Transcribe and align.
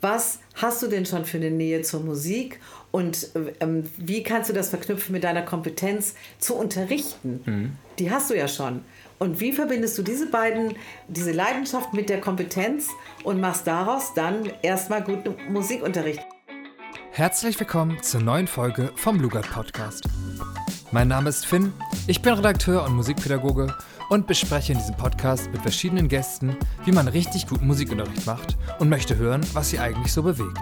Was 0.00 0.38
hast 0.54 0.82
du 0.82 0.86
denn 0.86 1.06
schon 1.06 1.24
für 1.24 1.38
eine 1.38 1.50
Nähe 1.50 1.82
zur 1.82 2.00
Musik 2.00 2.60
und 2.92 3.30
ähm, 3.60 3.84
wie 3.96 4.22
kannst 4.22 4.48
du 4.48 4.54
das 4.54 4.68
verknüpfen 4.68 5.12
mit 5.12 5.24
deiner 5.24 5.42
Kompetenz 5.42 6.14
zu 6.38 6.54
unterrichten? 6.54 7.40
Mhm. 7.44 7.72
Die 7.98 8.10
hast 8.10 8.30
du 8.30 8.36
ja 8.36 8.46
schon. 8.46 8.84
Und 9.18 9.40
wie 9.40 9.52
verbindest 9.52 9.98
du 9.98 10.02
diese 10.02 10.30
beiden, 10.30 10.74
diese 11.08 11.32
Leidenschaft 11.32 11.92
mit 11.94 12.08
der 12.08 12.20
Kompetenz 12.20 12.88
und 13.24 13.40
machst 13.40 13.66
daraus 13.66 14.14
dann 14.14 14.52
erstmal 14.62 15.02
guten 15.02 15.34
Musikunterricht? 15.52 16.20
Herzlich 17.10 17.58
willkommen 17.58 18.00
zur 18.00 18.20
neuen 18.20 18.46
Folge 18.46 18.92
vom 18.94 19.18
Lugard 19.18 19.50
Podcast. 19.50 20.04
Mein 20.92 21.08
Name 21.08 21.28
ist 21.28 21.44
Finn, 21.44 21.72
ich 22.06 22.22
bin 22.22 22.34
Redakteur 22.34 22.84
und 22.84 22.94
Musikpädagoge 22.94 23.74
und 24.08 24.26
bespreche 24.26 24.72
in 24.72 24.78
diesem 24.78 24.96
Podcast 24.96 25.50
mit 25.52 25.62
verschiedenen 25.62 26.08
Gästen, 26.08 26.56
wie 26.84 26.92
man 26.92 27.08
richtig 27.08 27.46
guten 27.46 27.66
Musikunterricht 27.66 28.26
macht 28.26 28.56
und 28.78 28.88
möchte 28.88 29.16
hören, 29.16 29.42
was 29.52 29.70
sie 29.70 29.78
eigentlich 29.78 30.12
so 30.12 30.22
bewegt. 30.22 30.58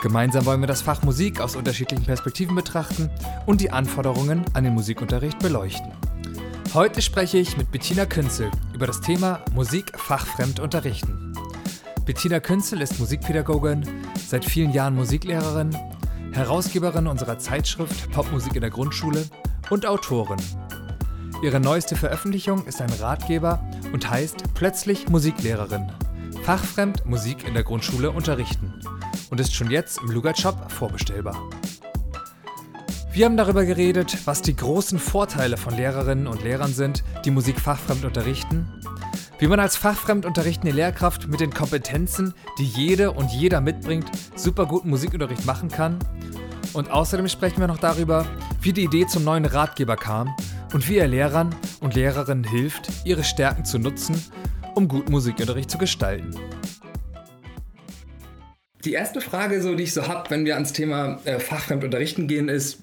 Gemeinsam 0.00 0.44
wollen 0.44 0.60
wir 0.60 0.66
das 0.66 0.82
Fach 0.82 1.02
Musik 1.02 1.40
aus 1.40 1.56
unterschiedlichen 1.56 2.04
Perspektiven 2.04 2.54
betrachten 2.54 3.10
und 3.46 3.60
die 3.60 3.70
Anforderungen 3.70 4.44
an 4.52 4.64
den 4.64 4.74
Musikunterricht 4.74 5.38
beleuchten. 5.38 5.92
Heute 6.74 7.00
spreche 7.00 7.38
ich 7.38 7.56
mit 7.56 7.70
Bettina 7.72 8.04
Künzel 8.04 8.50
über 8.74 8.86
das 8.86 9.00
Thema 9.00 9.40
Musik 9.54 9.98
fachfremd 9.98 10.60
unterrichten. 10.60 11.32
Bettina 12.04 12.38
Künzel 12.38 12.82
ist 12.82 12.98
Musikpädagogin, 12.98 13.84
seit 14.28 14.44
vielen 14.44 14.72
Jahren 14.72 14.94
Musiklehrerin, 14.94 15.76
Herausgeberin 16.32 17.06
unserer 17.06 17.38
Zeitschrift 17.38 18.10
Popmusik 18.12 18.54
in 18.54 18.60
der 18.60 18.70
Grundschule 18.70 19.24
und 19.70 19.86
Autorin. 19.86 20.36
Ihre 21.42 21.60
neueste 21.60 21.96
Veröffentlichung 21.96 22.64
ist 22.64 22.80
ein 22.80 22.90
Ratgeber 22.90 23.62
und 23.92 24.08
heißt 24.08 24.54
Plötzlich 24.54 25.08
Musiklehrerin. 25.08 25.92
Fachfremd 26.42 27.04
Musik 27.04 27.46
in 27.46 27.52
der 27.52 27.62
Grundschule 27.62 28.10
unterrichten 28.10 28.72
und 29.30 29.38
ist 29.38 29.54
schon 29.54 29.70
jetzt 29.70 29.98
im 29.98 30.10
Lugat 30.10 30.38
Shop 30.38 30.72
vorbestellbar. 30.72 31.36
Wir 33.12 33.26
haben 33.26 33.36
darüber 33.36 33.66
geredet, 33.66 34.16
was 34.24 34.40
die 34.40 34.56
großen 34.56 34.98
Vorteile 34.98 35.58
von 35.58 35.76
Lehrerinnen 35.76 36.26
und 36.26 36.42
Lehrern 36.42 36.72
sind, 36.72 37.04
die 37.26 37.30
Musik 37.30 37.60
fachfremd 37.60 38.06
unterrichten, 38.06 38.72
wie 39.38 39.46
man 39.46 39.60
als 39.60 39.76
fachfremd 39.76 40.24
unterrichtende 40.24 40.74
Lehrkraft 40.74 41.28
mit 41.28 41.40
den 41.40 41.52
Kompetenzen, 41.52 42.32
die 42.58 42.66
jede 42.66 43.12
und 43.12 43.30
jeder 43.30 43.60
mitbringt, 43.60 44.10
super 44.36 44.64
guten 44.64 44.88
Musikunterricht 44.88 45.44
machen 45.44 45.68
kann. 45.68 45.98
Und 46.72 46.90
außerdem 46.90 47.28
sprechen 47.28 47.60
wir 47.60 47.68
noch 47.68 47.78
darüber, 47.78 48.24
wie 48.62 48.72
die 48.72 48.84
Idee 48.84 49.06
zum 49.06 49.24
neuen 49.24 49.44
Ratgeber 49.44 49.96
kam 49.96 50.34
und 50.72 50.88
wie 50.88 50.98
er 50.98 51.08
Lehrern 51.08 51.54
und 51.80 51.94
Lehrerinnen 51.94 52.44
hilft, 52.44 52.88
ihre 53.04 53.24
Stärken 53.24 53.64
zu 53.64 53.78
nutzen, 53.78 54.22
um 54.74 54.88
guten 54.88 55.12
Musikunterricht 55.12 55.70
zu 55.70 55.78
gestalten. 55.78 56.30
Die 58.84 58.92
erste 58.92 59.20
Frage, 59.20 59.62
so, 59.62 59.74
die 59.74 59.84
ich 59.84 59.92
so 59.92 60.06
habe, 60.06 60.30
wenn 60.30 60.44
wir 60.44 60.54
ans 60.54 60.72
Thema 60.72 61.20
äh, 61.24 61.40
fachfremd 61.40 61.82
unterrichten 61.82 62.28
gehen, 62.28 62.48
ist, 62.48 62.82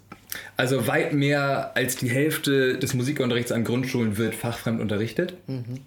also 0.58 0.88
weit 0.88 1.14
mehr 1.14 1.72
als 1.76 1.96
die 1.96 2.10
Hälfte 2.10 2.78
des 2.78 2.94
Musikunterrichts 2.94 3.52
an 3.52 3.64
Grundschulen 3.64 4.18
wird 4.18 4.36
fachfremd 4.36 4.82
unterrichtet. 4.82 5.36
Mhm. 5.48 5.82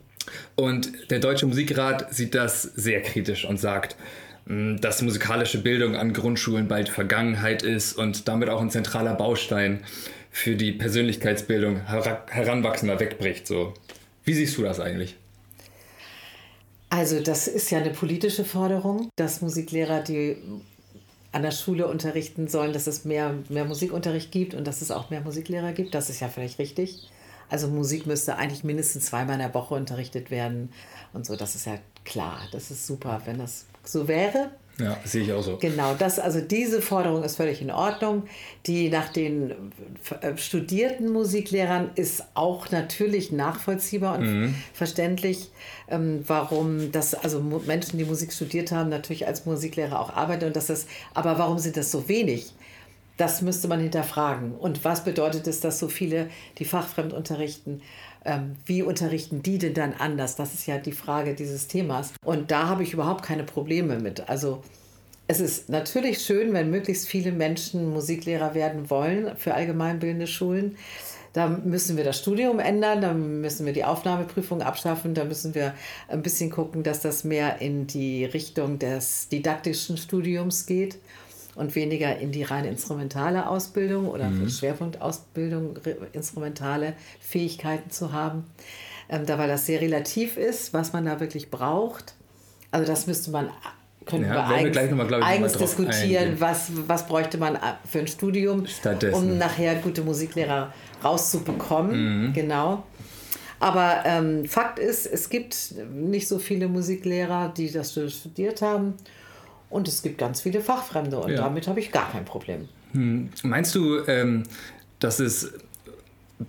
Und 0.55 1.10
der 1.10 1.19
Deutsche 1.19 1.47
Musikrat 1.47 2.12
sieht 2.14 2.34
das 2.34 2.62
sehr 2.62 3.03
kritisch 3.03 3.44
und 3.44 3.58
sagt, 3.58 3.97
mm, 4.47 4.77
dass 4.77 5.03
musikalische 5.03 5.58
Bildung 5.58 5.97
an 5.97 6.12
Grundschulen 6.12 6.69
bald 6.69 6.88
Vergangenheit 6.88 7.62
ist 7.62 7.92
und 7.92 8.27
damit 8.28 8.48
auch 8.48 8.60
ein 8.60 8.70
zentraler 8.70 9.14
Baustein 9.14 9.81
für 10.37 10.55
die 10.55 10.73
Persönlichkeitsbildung 10.73 11.87
Heranwachsender 11.87 13.01
wegbricht. 13.01 13.47
So. 13.47 13.73
Wie 14.23 14.34
siehst 14.34 14.59
du 14.59 14.65
das 14.65 14.81
eigentlich? 14.81 15.17
Also 16.91 17.20
das 17.20 17.48
ist 17.48 17.70
ja 17.70 17.78
eine 17.78 17.89
politische 17.89 18.45
Forderung, 18.45 19.09
dass 19.17 19.41
Musiklehrer, 19.41 20.03
die 20.03 20.37
an 21.33 21.41
der 21.41 21.53
Schule 21.53 21.89
unterrichten 21.89 22.48
sollen, 22.48 22.75
dass 22.75 22.87
es 22.87 23.06
mehr, 23.06 23.34
mehr 23.48 23.65
Musikunterricht 23.65 24.31
gibt 24.31 24.53
und 24.53 24.67
dass 24.67 24.83
es 24.83 24.91
auch 24.91 25.09
mehr 25.09 25.23
Musiklehrer 25.23 25.73
gibt. 25.73 25.95
Das 25.95 26.11
ist 26.11 26.20
ja 26.20 26.28
vielleicht 26.28 26.59
richtig. 26.59 27.09
Also 27.48 27.69
Musik 27.69 28.05
müsste 28.06 28.37
eigentlich 28.37 28.62
mindestens 28.62 29.06
zweimal 29.06 29.37
in 29.37 29.41
der 29.41 29.55
Woche 29.55 29.75
unterrichtet 29.75 30.31
werden 30.31 30.71
und 31.15 31.25
so. 31.25 31.34
Das 31.34 31.55
ist 31.55 31.65
ja 31.65 31.78
klar. 32.05 32.41
Das 32.53 32.71
ist 32.71 32.87
super, 32.87 33.22
wenn 33.25 33.39
das 33.39 33.65
so 33.84 34.06
wäre. 34.06 34.50
Ja, 34.78 34.98
sehe 35.04 35.22
ich 35.22 35.32
auch 35.32 35.42
so. 35.42 35.56
Genau, 35.56 35.94
das, 35.94 36.19
also 36.19 36.41
diese 36.41 36.82
Forderung 36.82 37.22
ist 37.22 37.37
völlig 37.37 37.62
in 37.62 37.70
Ordnung. 37.70 38.25
Die 38.66 38.91
nach 38.91 39.09
den 39.09 39.72
äh, 40.20 40.37
studierten 40.37 41.10
Musiklehrern 41.10 41.91
ist 41.94 42.25
auch 42.34 42.70
natürlich 42.70 43.32
nachvollziehbar 43.32 44.19
und 44.19 44.25
mhm. 44.25 44.54
verständlich, 44.75 45.50
ähm, 45.88 46.25
warum 46.26 46.92
das, 46.92 47.15
also 47.15 47.41
Menschen, 47.41 47.98
die 47.98 48.04
Musik 48.04 48.32
studiert 48.32 48.70
haben, 48.70 48.91
natürlich 48.91 49.26
als 49.26 49.47
Musiklehrer 49.47 49.98
auch 49.98 50.15
arbeiten 50.15 50.47
und 50.47 50.56
das 50.56 50.69
ist, 50.69 50.88
aber 51.15 51.38
warum 51.38 51.59
sind 51.59 51.78
das 51.78 51.91
so 51.91 52.09
wenig? 52.09 52.53
Das 53.16 53.41
müsste 53.41 53.69
man 53.69 53.81
hinterfragen. 53.81 54.53
Und 54.54 54.84
was 54.84 55.04
bedeutet 55.04 55.47
es, 55.47 55.60
dass 55.60 55.78
so 55.78 55.88
viele, 55.88 56.28
die 56.59 56.66
fachfremd 56.66 57.15
unterrichten, 57.15 57.81
ähm, 58.26 58.56
wie 58.66 58.82
unterrichten 58.82 59.42
die 59.42 59.59
denn 59.59 59.75
dann 59.75 59.94
anders? 59.94 60.37
Das 60.37 60.54
ist 60.54 60.66
ja 60.66 60.78
die 60.78 60.92
Frage 60.92 61.34
dieses 61.34 61.69
Themas. 61.69 62.12
Und 62.25 62.50
da 62.50 62.69
habe 62.69 62.82
ich 62.82 62.92
überhaupt 62.92 63.25
keine 63.25 63.44
Probleme 63.44 63.98
mit. 63.98 64.28
Also 64.28 64.62
es 65.28 65.41
ist 65.41 65.69
natürlich 65.69 66.19
schön, 66.19 66.53
wenn 66.53 66.70
möglichst 66.70 67.09
viele 67.09 67.32
Menschen 67.32 67.91
Musiklehrer 67.92 68.54
werden 68.54 68.91
wollen 68.91 69.36
für 69.36 69.54
allgemeinbildende 69.54 70.26
Schulen. 70.26 70.76
Da 71.32 71.48
müssen 71.48 71.98
wir 71.98 72.04
das 72.04 72.19
Studium 72.19 72.60
ändern, 72.60 73.03
da 73.03 73.12
müssen 73.12 73.66
wir 73.66 73.75
die 73.75 73.84
Aufnahmeprüfung 73.84 74.62
abschaffen, 74.62 75.12
da 75.12 75.25
müssen 75.25 75.54
wir 75.54 75.75
ein 76.09 76.22
bisschen 76.22 76.50
gucken, 76.50 76.82
dass 76.82 77.00
das 77.00 77.25
mehr 77.25 77.60
in 77.60 77.86
die 77.86 78.25
Richtung 78.25 78.78
des 78.78 79.28
didaktischen 79.28 79.98
Studiums 79.98 80.65
geht 80.65 80.98
und 81.56 81.75
weniger 81.75 82.17
in 82.19 82.31
die 82.31 82.43
rein 82.43 82.65
instrumentale 82.65 83.49
Ausbildung 83.49 84.09
oder 84.09 84.28
mhm. 84.28 84.49
Schwerpunktausbildung, 84.49 85.78
instrumentale 86.12 86.94
Fähigkeiten 87.19 87.91
zu 87.91 88.12
haben. 88.12 88.44
Ähm, 89.09 89.27
da 89.27 89.39
weil 89.39 89.49
das 89.49 89.66
sehr 89.66 89.81
relativ 89.81 90.37
ist, 90.37 90.72
was 90.72 90.93
man 90.93 91.05
da 91.05 91.19
wirklich 91.21 91.50
braucht. 91.50 92.15
Also 92.71 92.87
das 92.87 93.06
müsste 93.06 93.31
man 93.31 93.50
können 94.05 94.25
ja, 94.25 94.34
wir 94.34 94.47
eigens, 94.47 94.77
wir 94.77 94.95
mal, 94.95 95.22
eigens 95.22 95.55
diskutieren, 95.55 96.37
was, 96.39 96.71
was 96.87 97.06
bräuchte 97.06 97.39
man 97.39 97.59
für 97.84 97.99
ein 97.99 98.06
Studium, 98.06 98.65
um 99.12 99.37
nachher 99.37 99.75
gute 99.77 100.03
Musiklehrer 100.03 100.72
rauszubekommen. 101.03 102.28
Mhm. 102.28 102.33
Genau. 102.33 102.84
Aber 103.59 104.03
ähm, 104.05 104.45
Fakt 104.45 104.78
ist, 104.78 105.06
es 105.06 105.28
gibt 105.28 105.75
nicht 105.93 106.28
so 106.28 106.39
viele 106.39 106.69
Musiklehrer, 106.69 107.53
die 107.56 107.71
das 107.71 107.93
studiert 107.93 108.62
haben. 108.62 108.95
Und 109.76 109.88
es 109.88 110.00
gibt 110.00 110.16
ganz 110.16 110.41
viele 110.41 110.62
Fachfremde 110.62 111.19
und 111.19 111.32
ja. 111.32 111.37
damit 111.37 111.69
habe 111.69 111.81
ich 111.81 111.92
gar 111.92 112.10
kein 112.10 112.25
Problem. 112.25 112.66
Hm. 112.92 113.28
Meinst 113.42 113.75
du, 113.75 113.98
ähm, 114.06 114.44
dass 115.00 115.20
es 115.20 115.53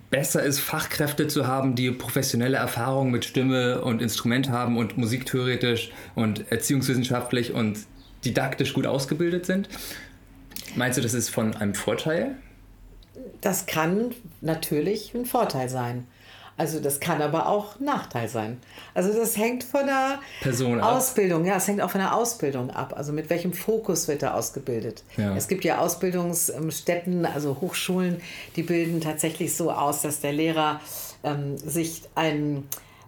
besser 0.08 0.42
ist, 0.42 0.60
Fachkräfte 0.60 1.28
zu 1.28 1.46
haben, 1.46 1.74
die 1.74 1.90
professionelle 1.90 2.56
Erfahrung 2.56 3.10
mit 3.10 3.26
Stimme 3.26 3.82
und 3.82 4.00
Instrument 4.00 4.48
haben 4.48 4.78
und 4.78 4.96
musiktheoretisch 4.96 5.92
und 6.14 6.50
erziehungswissenschaftlich 6.50 7.52
und 7.52 7.80
didaktisch 8.24 8.72
gut 8.72 8.86
ausgebildet 8.86 9.44
sind? 9.44 9.68
Meinst 10.74 10.96
du, 10.96 11.02
das 11.02 11.12
ist 11.12 11.28
von 11.28 11.54
einem 11.54 11.74
Vorteil? 11.74 12.34
Das 13.42 13.66
kann 13.66 14.14
natürlich 14.40 15.12
ein 15.14 15.26
Vorteil 15.26 15.68
sein. 15.68 16.06
Also 16.58 16.80
das 16.80 16.98
kann 16.98 17.22
aber 17.22 17.46
auch 17.46 17.78
Nachteil 17.78 18.28
sein. 18.28 18.60
Also 18.92 19.12
das 19.12 19.36
hängt 19.36 19.62
von 19.62 19.86
der 19.86 20.18
Person 20.42 20.80
Ausbildung, 20.80 21.42
ab. 21.42 21.46
ja, 21.46 21.56
es 21.56 21.68
hängt 21.68 21.80
auch 21.80 21.90
von 21.90 22.00
der 22.00 22.14
Ausbildung 22.14 22.70
ab. 22.70 22.94
Also 22.96 23.12
mit 23.12 23.30
welchem 23.30 23.52
Fokus 23.52 24.08
wird 24.08 24.24
er 24.24 24.34
ausgebildet? 24.34 25.04
Ja. 25.16 25.36
Es 25.36 25.46
gibt 25.46 25.64
ja 25.64 25.78
Ausbildungsstätten, 25.78 27.24
also 27.24 27.58
Hochschulen, 27.60 28.20
die 28.56 28.64
bilden 28.64 29.00
tatsächlich 29.00 29.54
so 29.56 29.70
aus, 29.70 30.02
dass 30.02 30.20
der 30.20 30.32
Lehrer 30.32 30.80
ähm, 31.22 31.56
sich 31.56 32.02
ein, 32.16 32.66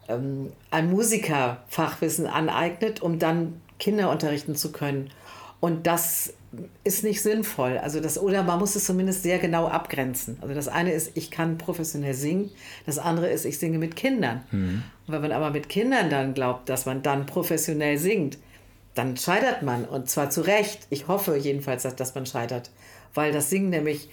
ähm, 0.09 0.53
ein 0.71 0.89
Musikerfachwissen 0.89 2.29
aneignet, 2.29 3.03
um 3.03 3.19
dann 3.19 3.61
Kinder 3.81 4.11
unterrichten 4.13 4.55
zu 4.55 4.71
können. 4.71 5.11
Und 5.59 5.89
das 5.89 6.35
ist 6.83 7.05
nicht 7.05 7.23
sinnvoll. 7.23 7.79
Also 7.79 8.01
das, 8.01 8.19
oder 8.19 8.43
man 8.43 8.59
muss 8.59 8.75
es 8.75 8.85
zumindest 8.85 9.23
sehr 9.23 9.39
genau 9.39 9.69
abgrenzen. 9.69 10.37
Also 10.41 10.55
das 10.55 10.69
eine 10.69 10.93
ist, 10.93 11.13
ich 11.15 11.31
kann 11.31 11.59
professionell 11.59 12.15
singen, 12.15 12.51
das 12.87 12.99
andere 12.99 13.31
ist, 13.31 13.45
ich 13.45 13.59
singe 13.59 13.79
mit 13.79 13.95
Kindern. 13.95 14.43
Mhm. 14.51 14.83
Und 15.07 15.15
wenn 15.15 15.23
man 15.23 15.33
aber 15.33 15.51
mit 15.51 15.69
Kindern 15.69 16.11
dann 16.11 16.35
glaubt, 16.35 16.69
dass 16.69 16.87
man 16.87 17.03
dann 17.03 17.27
professionell 17.27 17.99
singt, 17.99 18.39
dann 18.95 19.17
scheitert 19.17 19.63
man. 19.63 19.85
Und 19.85 20.11
zwar 20.11 20.31
zu 20.31 20.41
Recht. 20.41 20.87
Ich 20.91 21.07
hoffe 21.07 21.37
jedenfalls, 21.37 21.85
dass, 21.85 21.95
dass 21.95 22.15
man 22.15 22.27
scheitert. 22.27 22.71
Weil 23.15 23.33
das 23.33 23.51
Singen 23.51 23.71
nämlich 23.71 24.09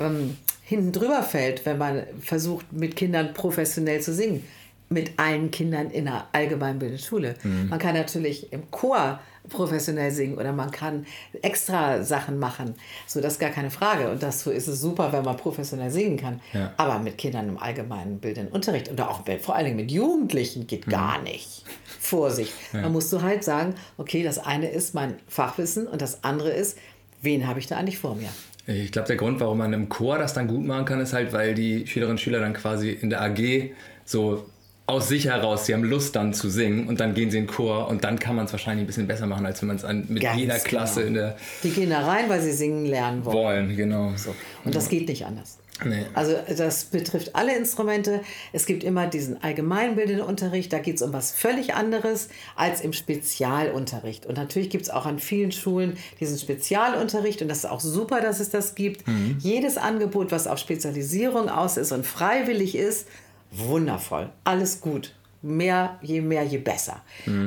ähm, 0.00 0.36
hinten 0.62 0.92
drüber 0.92 1.22
fällt, 1.22 1.66
wenn 1.66 1.78
man 1.78 2.02
versucht, 2.20 2.72
mit 2.72 2.96
Kindern 2.96 3.34
professionell 3.34 4.00
zu 4.00 4.14
singen. 4.14 4.42
Mit 4.88 5.18
allen 5.18 5.50
Kindern 5.50 5.90
in 5.90 6.06
einer 6.06 6.26
allgemeinbildenden 6.32 7.04
Schule. 7.04 7.34
Mhm. 7.42 7.68
Man 7.70 7.78
kann 7.78 7.94
natürlich 7.94 8.52
im 8.52 8.70
Chor 8.70 9.20
professionell 9.48 10.10
singen 10.10 10.38
oder 10.38 10.52
man 10.52 10.70
kann 10.70 11.06
extra 11.42 12.02
Sachen 12.02 12.38
machen. 12.38 12.74
So, 13.06 13.20
das 13.20 13.34
ist 13.34 13.38
gar 13.38 13.50
keine 13.50 13.70
Frage. 13.70 14.10
Und 14.10 14.22
dazu 14.22 14.50
ist 14.50 14.66
es 14.66 14.80
super, 14.80 15.12
wenn 15.12 15.24
man 15.24 15.36
professionell 15.36 15.90
singen 15.90 16.16
kann. 16.16 16.40
Ja. 16.52 16.72
Aber 16.76 16.98
mit 16.98 17.18
Kindern 17.18 17.48
im 17.48 17.58
allgemeinen 17.58 18.18
bildenden 18.18 18.52
Unterricht 18.52 18.90
oder 18.90 19.10
auch 19.10 19.24
mit, 19.26 19.42
vor 19.42 19.54
allen 19.54 19.66
Dingen 19.66 19.76
mit 19.76 19.90
Jugendlichen 19.90 20.60
Mhm. 20.62 20.66
geht 20.66 20.86
gar 20.86 21.20
nicht. 21.22 21.64
Vorsicht. 22.00 22.52
Da 22.72 22.88
musst 22.88 23.12
du 23.12 23.22
halt 23.22 23.42
sagen, 23.42 23.74
okay, 23.98 24.22
das 24.22 24.38
eine 24.38 24.68
ist 24.68 24.94
mein 24.94 25.14
Fachwissen 25.26 25.88
und 25.88 26.00
das 26.02 26.22
andere 26.22 26.50
ist, 26.50 26.78
wen 27.20 27.46
habe 27.48 27.58
ich 27.58 27.66
da 27.66 27.76
eigentlich 27.76 27.98
vor 27.98 28.14
mir? 28.14 28.28
Ich 28.68 28.92
glaube, 28.92 29.08
der 29.08 29.16
Grund, 29.16 29.40
warum 29.40 29.58
man 29.58 29.72
im 29.72 29.88
Chor 29.88 30.18
das 30.18 30.32
dann 30.34 30.46
gut 30.48 30.64
machen 30.64 30.84
kann, 30.84 31.00
ist 31.00 31.12
halt, 31.12 31.32
weil 31.32 31.54
die 31.54 31.86
Schülerinnen 31.86 32.14
und 32.16 32.20
Schüler 32.20 32.40
dann 32.40 32.52
quasi 32.52 32.90
in 32.90 33.10
der 33.10 33.22
AG 33.22 33.70
so 34.04 34.46
aus 34.86 35.08
sich 35.08 35.26
heraus, 35.26 35.66
sie 35.66 35.74
haben 35.74 35.82
Lust 35.82 36.14
dann 36.14 36.32
zu 36.32 36.48
singen 36.48 36.86
und 36.86 37.00
dann 37.00 37.14
gehen 37.14 37.30
sie 37.30 37.38
in 37.38 37.46
den 37.46 37.52
Chor 37.52 37.88
und 37.88 38.04
dann 38.04 38.18
kann 38.18 38.36
man 38.36 38.46
es 38.46 38.52
wahrscheinlich 38.52 38.84
ein 38.84 38.86
bisschen 38.86 39.08
besser 39.08 39.26
machen, 39.26 39.44
als 39.44 39.60
wenn 39.60 39.68
man 39.68 39.76
es 39.76 40.08
mit 40.08 40.22
Ganz 40.22 40.38
jeder 40.38 40.58
Klasse 40.60 41.00
genau. 41.00 41.08
in 41.08 41.14
der 41.14 41.36
Die 41.64 41.70
gehen 41.70 41.90
da 41.90 42.06
rein, 42.06 42.28
weil 42.28 42.40
sie 42.40 42.52
singen 42.52 42.86
lernen 42.86 43.24
wollen. 43.24 43.36
wollen, 43.36 43.76
genau. 43.76 44.12
So. 44.16 44.34
Und 44.64 44.74
das 44.74 44.88
geht 44.88 45.08
nicht 45.08 45.26
anders. 45.26 45.58
Nee. 45.84 46.06
Also 46.14 46.34
das 46.56 46.84
betrifft 46.84 47.34
alle 47.34 47.54
Instrumente. 47.54 48.22
Es 48.52 48.64
gibt 48.64 48.82
immer 48.82 49.08
diesen 49.08 49.42
allgemeinbildenden 49.42 50.24
Unterricht, 50.24 50.72
da 50.72 50.78
geht 50.78 50.96
es 50.96 51.02
um 51.02 51.12
was 51.12 51.32
völlig 51.32 51.74
anderes 51.74 52.28
als 52.54 52.80
im 52.80 52.94
Spezialunterricht. 52.94 54.24
Und 54.24 54.36
natürlich 54.38 54.70
gibt 54.70 54.84
es 54.84 54.90
auch 54.90 55.04
an 55.04 55.18
vielen 55.18 55.52
Schulen 55.52 55.98
diesen 56.18 56.38
Spezialunterricht 56.38 57.42
und 57.42 57.48
das 57.48 57.58
ist 57.58 57.66
auch 57.66 57.80
super, 57.80 58.22
dass 58.22 58.40
es 58.40 58.48
das 58.48 58.74
gibt. 58.74 59.04
Jedes 59.38 59.76
Angebot, 59.76 60.32
was 60.32 60.46
auf 60.46 60.58
Spezialisierung 60.58 61.50
aus 61.50 61.76
ist 61.76 61.92
und 61.92 62.06
freiwillig 62.06 62.74
ist, 62.74 63.06
wundervoll, 63.50 64.30
alles 64.44 64.80
gut. 64.80 65.14
Mehr, 65.42 65.98
je 66.02 66.20
mehr, 66.20 66.42
je 66.42 66.58
besser. 66.58 67.02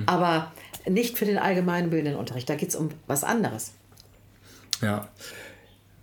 Aber 0.06 0.51
nicht 0.88 1.18
für 1.18 1.25
den 1.25 1.38
allgemeinbildenden 1.38 2.16
Unterricht, 2.16 2.50
da 2.50 2.56
geht 2.56 2.69
es 2.69 2.75
um 2.75 2.90
was 3.07 3.24
anderes. 3.24 3.74
Ja. 4.81 5.10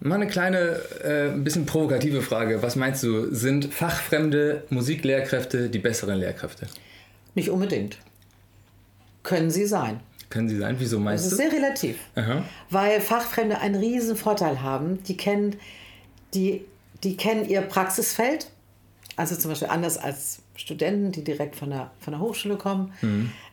Mal 0.00 0.16
eine 0.16 0.26
kleine, 0.26 0.58
äh, 1.02 1.30
ein 1.30 1.42
bisschen 1.42 1.64
provokative 1.64 2.20
Frage. 2.20 2.62
Was 2.62 2.76
meinst 2.76 3.02
du, 3.02 3.34
sind 3.34 3.72
fachfremde 3.72 4.64
Musiklehrkräfte 4.68 5.70
die 5.70 5.78
besseren 5.78 6.18
Lehrkräfte? 6.18 6.66
Nicht 7.34 7.48
unbedingt. 7.50 7.96
Können 9.22 9.50
sie 9.50 9.64
sein. 9.66 10.00
Können 10.28 10.48
sie 10.50 10.58
sein? 10.58 10.76
Wieso 10.78 10.96
Das 10.96 11.04
meinst 11.04 11.24
ist 11.24 11.32
du? 11.32 11.36
sehr 11.36 11.52
relativ. 11.52 11.96
Aha. 12.14 12.44
Weil 12.68 13.00
Fachfremde 13.00 13.58
einen 13.58 13.76
riesen 13.76 14.16
Vorteil 14.16 14.60
haben. 14.60 15.02
Die 15.04 15.16
kennen, 15.16 15.56
die, 16.34 16.64
die 17.02 17.16
kennen 17.16 17.48
ihr 17.48 17.62
Praxisfeld. 17.62 18.48
Also 19.16 19.34
zum 19.34 19.50
Beispiel 19.50 19.68
anders 19.68 19.96
als 19.98 20.40
Studenten, 20.56 21.10
die 21.10 21.24
direkt 21.24 21.56
von 21.56 21.70
der, 21.70 21.90
von 22.00 22.12
der 22.12 22.20
Hochschule 22.20 22.56
kommen, 22.56 22.92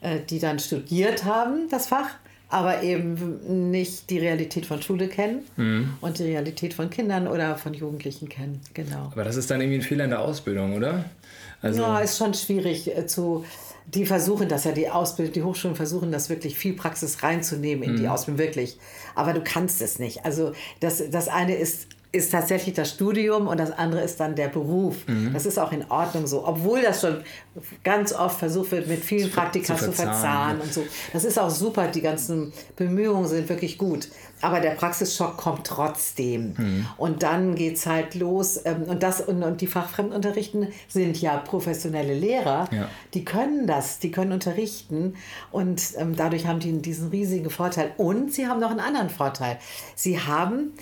äh, 0.02 0.20
die 0.30 0.40
dann 0.40 0.60
studiert 0.60 1.24
haben, 1.24 1.70
das 1.70 1.88
Fach, 1.88 2.10
aber 2.50 2.84
eben 2.84 3.72
nicht 3.72 4.10
die 4.10 4.20
Realität 4.20 4.66
von 4.68 4.82
Schule 4.82 5.08
kennen 5.08 5.44
und 6.02 6.20
die 6.20 6.24
Realität 6.24 6.74
von 6.76 6.90
Kindern 6.90 7.28
oder 7.28 7.56
von 7.56 7.74
Jugendlichen 7.74 8.30
kennen. 8.30 8.62
Genau. 8.76 9.10
Aber 9.12 9.24
das 9.24 9.38
ist 9.38 9.50
dann 9.50 9.60
irgendwie 9.60 9.80
ein 9.80 9.82
Fehler 9.82 10.04
in 10.04 10.12
der 10.12 10.20
Ausbildung, 10.20 10.76
oder? 10.76 11.06
Also, 11.64 11.82
Ja, 11.82 12.00
ist 12.00 12.18
schon 12.18 12.34
schwierig 12.34 12.96
äh, 12.96 13.08
zu. 13.08 13.46
Die 13.88 14.06
versuchen 14.06 14.48
das 14.50 14.66
ja, 14.66 14.72
die 14.72 14.90
Ausbildung, 14.90 15.34
die 15.34 15.44
Hochschulen 15.44 15.76
versuchen 15.76 16.12
das 16.12 16.30
wirklich 16.30 16.58
viel 16.58 16.74
Praxis 16.74 17.24
reinzunehmen 17.24 17.84
in 17.84 17.96
die 17.98 18.08
Ausbildung, 18.08 18.40
wirklich. 18.40 18.78
Aber 19.16 19.34
du 19.34 19.42
kannst 19.42 19.82
es 19.82 20.00
nicht. 20.00 20.24
Also 20.24 20.54
das, 20.80 21.04
das 21.10 21.28
eine 21.28 21.56
ist, 21.56 21.88
ist 22.14 22.32
tatsächlich 22.32 22.76
das 22.76 22.92
Studium 22.92 23.48
und 23.48 23.60
das 23.60 23.72
andere 23.72 24.02
ist 24.02 24.20
dann 24.20 24.36
der 24.36 24.48
Beruf. 24.48 24.98
Das 25.34 25.46
ist 25.48 25.58
auch 25.58 25.72
in 25.72 25.84
Ordnung 25.90 26.28
so. 26.28 26.48
Obwohl 26.48 26.82
das 26.82 27.02
schon 27.02 27.24
ganz 27.84 28.14
oft 28.14 28.38
versucht 28.38 28.72
wird, 28.72 28.88
mit 28.88 29.04
vielen 29.04 29.32
Praktika 29.32 29.76
zu 29.76 29.86
zu 29.86 29.92
verzahnen, 29.92 30.62
und 30.62 30.72
so. 30.72 30.84
Das 31.12 31.24
ist 31.24 31.40
auch 31.40 31.50
super, 31.50 31.88
die 31.88 32.02
ganzen 32.02 32.54
Bemühungen 32.76 33.28
sind 33.28 33.50
wirklich 33.50 33.80
gut. 33.80 34.10
Aber 34.42 34.60
der 34.60 34.72
Praxisschock 34.72 35.38
kommt 35.38 35.66
trotzdem. 35.66 36.86
Und 36.98 37.24
dann 37.24 37.56
geht 37.56 37.78
es 37.78 37.86
halt 37.86 38.14
los. 38.14 38.60
ähm, 38.66 38.84
Und, 38.84 39.02
das, 39.02 39.22
und, 39.22 39.42
und 39.42 39.62
die 39.62 39.68
Fachfremdunterrichten 39.68 40.68
sind 40.88 41.20
ja 41.20 41.38
professionelle 41.38 42.14
Lehrer. 42.14 42.68
Ja. 42.72 42.90
Die 43.14 43.24
können 43.26 43.68
das, 43.68 44.00
die 44.00 44.12
können 44.12 44.34
unterrichten. 44.34 45.16
Und 45.52 45.82
ähm, 45.98 46.16
dadurch 46.16 46.46
haben 46.46 46.60
die 46.60 46.80
diesen 46.82 47.10
riesigen 47.10 47.50
Vorteil. 47.50 47.92
Und 47.98 48.34
sie 48.34 48.48
haben 48.48 48.60
noch 48.60 48.72
einen 48.72 48.82
anderen 48.82 49.10
Vorteil. 49.10 49.58
Sie 49.96 50.20
haben 50.20 50.74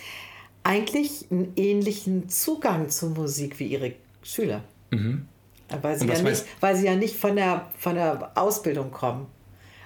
eigentlich 0.64 1.26
einen 1.32 1.54
ähnlichen 1.56 2.30
Zugang 2.30 2.90
zur 2.90 3.10
Musik 3.10 3.60
wie 3.60 3.68
ihre 3.68 3.94
Schüler. 4.24 4.64
Weil, 4.90 4.98
sie 4.98 4.98
Mhm. 4.98 5.28
Und 5.72 5.84
was 5.84 6.00
ja 6.22 6.24
nicht, 6.30 6.46
weil 6.60 6.76
sie 6.76 6.86
ja 6.86 6.96
nicht 6.96 7.16
von 7.16 7.36
der, 7.36 7.68
von 7.78 7.96
der 7.96 8.32
Ausbildung 8.36 8.92
kommen. 8.92 9.28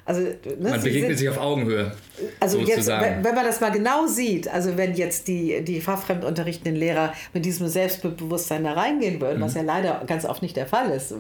Also, 0.08 0.22
ne, 0.22 0.36
man 0.60 0.80
sie 0.80 0.90
begegnet 0.90 1.10
sind- 1.10 1.18
sich 1.18 1.30
auf 1.30 1.40
Augenhöhe. 1.40 1.92
also 2.40 2.60
jetzt, 2.60 2.70
sozusagen. 2.70 3.06
wenn 3.06 3.24
wenn 3.24 3.34
man 3.36 3.44
das 3.46 3.60
mal 3.60 3.72
genau 3.72 4.06
sieht, 4.06 4.48
also 4.48 4.78
wenn 4.78 4.94
jetzt 4.94 5.28
die, 5.28 5.64
die 5.64 5.82
fachfremdunterrichtenden 5.82 6.76
Lehrer 6.76 7.14
mit 7.34 7.44
diesem 7.44 7.68
Selbstbewusstsein 7.68 8.64
da 8.66 8.74
reingehen 8.74 9.20
würden, 9.20 9.42
was 9.42 9.56
ja 9.56 9.64
leider 9.64 10.04
ganz 10.06 10.26
oft 10.26 10.44
nicht 10.44 10.56
der 10.58 10.68
Fall 10.68 10.92
ist, 10.92 11.16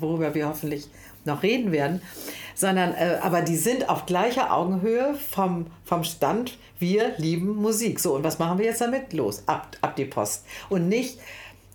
worüber 0.00 0.34
wir 0.34 0.48
hoffentlich 0.48 0.88
noch 1.26 1.42
reden 1.42 1.72
werden, 1.72 2.00
sondern 2.54 2.94
äh, 2.94 3.18
aber 3.22 3.42
die 3.42 3.56
sind 3.56 3.88
auf 3.88 4.06
gleicher 4.06 4.52
Augenhöhe 4.52 5.14
vom, 5.30 5.66
vom 5.84 6.04
Stand, 6.04 6.58
wir 6.78 7.12
lieben 7.18 7.56
Musik. 7.56 8.00
So, 8.00 8.14
und 8.14 8.24
was 8.24 8.38
machen 8.38 8.58
wir 8.58 8.66
jetzt 8.66 8.80
damit? 8.80 9.12
Los, 9.12 9.42
ab, 9.46 9.76
ab 9.80 9.96
die 9.96 10.04
Post. 10.04 10.44
Und 10.68 10.88
nicht, 10.88 11.18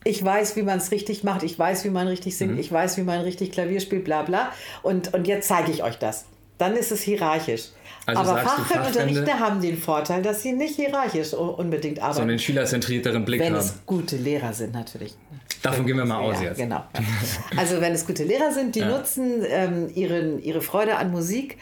ich 0.04 0.24
weiß, 0.24 0.56
wie 0.56 0.64
man 0.64 0.80
es 0.80 0.92
richtig 0.92 1.24
macht, 1.24 1.44
ich 1.44 1.58
weiß, 1.58 1.86
wie 1.86 1.90
man 1.90 2.08
richtig 2.08 2.36
singt, 2.38 2.60
ich 2.60 2.72
weiß, 2.72 2.98
wie 2.98 3.04
man 3.04 3.22
richtig 3.22 3.52
Klavier 3.52 3.80
spielt, 3.80 4.06
bla 4.06 4.24
bla. 4.24 4.52
Und, 4.82 5.14
und 5.14 5.28
jetzt 5.28 5.48
zeige 5.48 5.72
ich 5.72 5.84
euch 5.84 5.98
das. 5.98 6.26
Dann 6.58 6.76
ist 6.76 6.92
es 6.92 7.02
hierarchisch. 7.02 7.70
Also 8.06 8.22
Aber 8.22 8.34
sagst 8.42 8.58
du, 8.58 8.62
Fachfremdunterrichte 8.64 9.26
Fachfremde- 9.26 9.40
haben 9.40 9.62
den 9.62 9.78
Vorteil, 9.78 10.22
dass 10.22 10.42
sie 10.42 10.54
nicht 10.54 10.76
hierarchisch 10.76 11.34
unbedingt 11.34 11.98
so 11.98 12.04
einen 12.04 12.14
arbeiten. 12.20 12.40
schülerzentrierteren 12.40 13.26
Blick 13.26 13.40
wenn 13.42 13.54
haben. 13.54 13.60
es 13.60 13.76
gute 13.86 14.18
Lehrer 14.18 14.54
sind, 14.54 14.74
natürlich. 14.74 15.16
Davon 15.62 15.86
gehen 15.86 15.98
wir 15.98 16.06
mal 16.06 16.18
aus 16.20 16.38
ja, 16.38 16.48
jetzt. 16.50 16.58
Genau. 16.58 16.84
Also 17.56 17.80
wenn 17.80 17.94
es 17.94 18.06
gute 18.08 18.24
Lehrer 18.24 18.52
sind, 18.52 18.74
die 18.76 18.82
nutzen 18.84 19.44
ähm, 19.48 19.90
ihren, 19.94 20.42
ihre 20.42 20.62
Freude 20.62 20.98
an 20.98 21.12
Musik, 21.12 21.58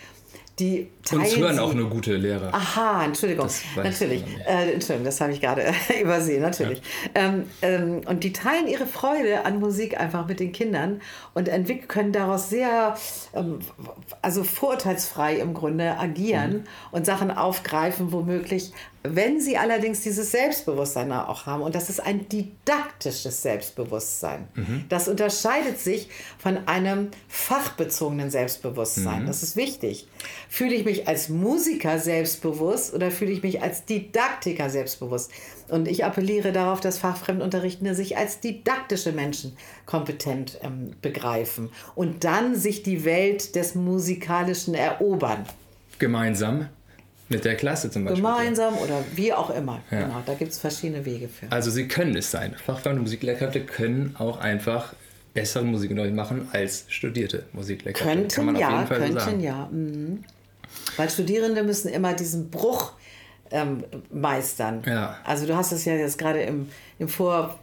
die 0.60 0.88
teilen 1.04 1.22
Uns 1.24 1.38
hören 1.38 1.56
sie. 1.56 1.62
auch 1.62 1.74
nur 1.74 1.90
gute 1.90 2.16
Lehrer. 2.16 2.54
Aha, 2.54 3.06
Entschuldigung. 3.06 3.48
Natürlich. 3.78 4.24
Äh, 4.46 4.74
Entschuldigung, 4.74 5.06
das 5.06 5.22
habe 5.22 5.32
ich 5.32 5.42
gerade 5.42 5.64
übersehen, 6.02 6.42
natürlich. 6.42 6.82
Ähm, 7.16 7.44
ähm, 7.62 8.02
und 8.06 8.24
die 8.24 8.34
teilen 8.34 8.68
ihre 8.68 8.86
Freude 8.86 9.46
an 9.46 9.60
Musik 9.60 10.00
einfach 10.00 10.28
mit 10.28 10.40
den 10.40 10.52
Kindern 10.52 11.02
und 11.34 11.48
entwickeln, 11.48 11.88
können 11.88 12.12
daraus 12.12 12.50
sehr, 12.50 12.96
ähm, 13.34 13.60
also 14.22 14.44
vorurteilsfrei 14.44 15.36
im 15.38 15.54
Grunde 15.54 15.98
agieren 15.98 16.52
Mhm. 16.52 16.64
und 16.92 17.06
Sachen 17.06 17.32
aufgreifen, 17.32 18.12
womöglich, 18.12 18.72
wenn 19.04 19.40
sie 19.40 19.58
allerdings 19.58 20.02
dieses 20.02 20.32
Selbstbewusstsein 20.32 21.12
auch 21.12 21.46
haben. 21.46 21.62
Und 21.62 21.74
das 21.74 21.90
ist 21.90 22.02
ein 22.02 22.28
didaktisches 22.28 23.42
Selbstbewusstsein. 23.42 24.48
Mhm. 24.56 24.86
Das 24.90 25.08
unterscheidet 25.08 25.80
sich 25.80 26.10
von 26.38 26.68
einem 26.68 27.10
fachbezogenen 27.30 28.30
Selbstbewusstsein. 28.30 29.24
Mhm. 29.24 29.28
Das 29.28 29.42
ist 29.42 29.56
wichtig. 29.56 30.08
Fühle 30.50 30.76
ich 30.76 30.84
mich 30.84 31.08
als 31.08 31.30
Musiker 31.30 31.98
selbstbewusst 32.00 32.94
oder 32.94 33.10
fühle 33.10 33.32
ich 33.32 33.42
mich 33.42 33.62
als 33.62 33.86
Didaktiker 33.86 34.70
selbstbewusst? 34.70 35.32
Und 35.70 35.88
ich 35.88 36.04
appelliere 36.04 36.52
darauf, 36.52 36.82
dass 36.82 36.98
Fachfremdunterrichtende 36.98 37.96
sich 37.96 38.18
als 38.18 38.42
didaktische 38.42 39.14
Menschen 39.14 39.56
kompetent 39.86 40.60
ähm, 40.62 40.92
begreifen 41.02 41.70
und 41.96 42.24
dann 42.24 42.56
sich 42.56 42.84
die 42.84 43.06
Welt 43.06 43.56
des 43.56 43.76
Musikalischen 43.76 44.74
erobern. 44.74 45.46
Gemeinsam 46.00 46.68
mit 47.30 47.46
der 47.46 47.56
Klasse 47.56 47.90
zum 47.92 48.06
Beispiel. 48.06 48.24
Gemeinsam 48.24 48.76
oder 48.78 49.04
wie 49.14 49.32
auch 49.34 49.52
immer. 49.52 49.82
Genau, 49.90 50.22
da 50.26 50.34
gibt 50.34 50.52
es 50.52 50.60
verschiedene 50.60 51.06
Wege 51.06 51.30
für. 51.30 51.52
Also 51.52 51.72
sie 51.72 51.88
können 51.88 52.16
es 52.16 52.32
sein. 52.32 52.56
Fachfremde 52.66 53.02
Musiklehrkräfte 53.02 53.62
können 53.62 54.16
auch 54.18 54.40
einfach 54.40 54.94
bessere 55.34 55.64
Musikunterricht 55.64 56.16
machen 56.16 56.50
als 56.52 56.86
studierte 56.90 57.46
Musiklehrkräfte. 57.54 58.10
Kann 58.10 58.28
Könnten 58.28 58.46
man 58.46 58.56
auf 58.56 58.62
ja, 58.62 58.72
jeden 58.72 58.88
Fall 58.88 58.98
könnten 58.98 59.20
sagen. 59.20 59.40
ja. 59.42 59.70
Mhm. 59.72 60.24
Weil 60.98 61.10
Studierende 61.10 61.64
müssen 61.64 61.90
immer 61.90 62.14
diesen 62.14 62.50
Bruch 62.50 62.94
ähm, 63.52 63.84
meistern. 64.12 64.84
Ja. 64.86 65.18
Also 65.24 65.46
du 65.46 65.56
hast 65.56 65.72
es 65.72 65.86
ja 65.86 65.94
jetzt 65.94 66.18
gerade 66.18 66.42
im, 66.42 66.70
im 66.98 67.08
Vor 67.08 67.60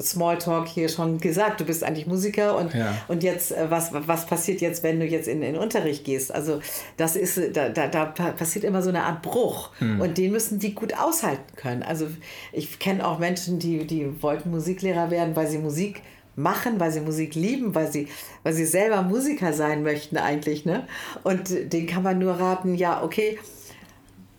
Smalltalk 0.00 0.68
hier 0.68 0.88
schon 0.88 1.18
gesagt, 1.18 1.60
du 1.60 1.64
bist 1.64 1.84
eigentlich 1.84 2.06
Musiker 2.06 2.56
und, 2.56 2.74
Ja. 2.74 2.94
und 3.08 3.22
jetzt, 3.22 3.52
äh, 3.52 3.70
was, 3.70 3.90
was 3.92 4.26
passiert 4.26 4.60
jetzt, 4.60 4.82
wenn 4.82 5.00
du 5.00 5.06
jetzt 5.06 5.28
in 5.28 5.40
den 5.40 5.56
Unterricht 5.56 6.04
gehst? 6.04 6.34
Also 6.34 6.60
das 6.96 7.16
ist, 7.16 7.38
äh, 7.38 7.50
da, 7.50 7.68
da, 7.68 7.86
da 7.88 8.04
pa- 8.06 8.32
passiert 8.32 8.64
immer 8.64 8.82
so 8.82 8.88
eine 8.88 9.04
Art 9.04 9.22
Bruch 9.22 9.70
Hm. 9.78 10.00
und 10.00 10.18
den 10.18 10.32
müssen 10.32 10.58
die 10.58 10.74
gut 10.74 10.98
aushalten 10.98 11.56
können. 11.56 11.82
Also 11.82 12.06
ich 12.52 12.78
kenne 12.78 13.06
auch 13.06 13.18
Menschen, 13.18 13.58
die, 13.58 13.86
die 13.86 14.22
wollten 14.22 14.50
Musiklehrer 14.50 15.10
werden, 15.10 15.34
weil 15.36 15.46
sie 15.46 15.58
Musik 15.58 16.02
machen, 16.34 16.80
weil 16.80 16.90
sie 16.90 17.00
Musik 17.00 17.34
lieben, 17.34 17.74
weil 17.74 17.92
sie, 17.92 18.08
weil 18.42 18.54
sie 18.54 18.64
selber 18.64 19.02
Musiker 19.02 19.52
sein 19.52 19.82
möchten 19.82 20.16
eigentlich. 20.16 20.64
Ne? 20.64 20.86
Und 21.24 21.50
denen 21.72 21.86
kann 21.86 22.02
man 22.02 22.18
nur 22.18 22.32
raten, 22.34 22.74
ja, 22.74 23.02
okay, 23.04 23.38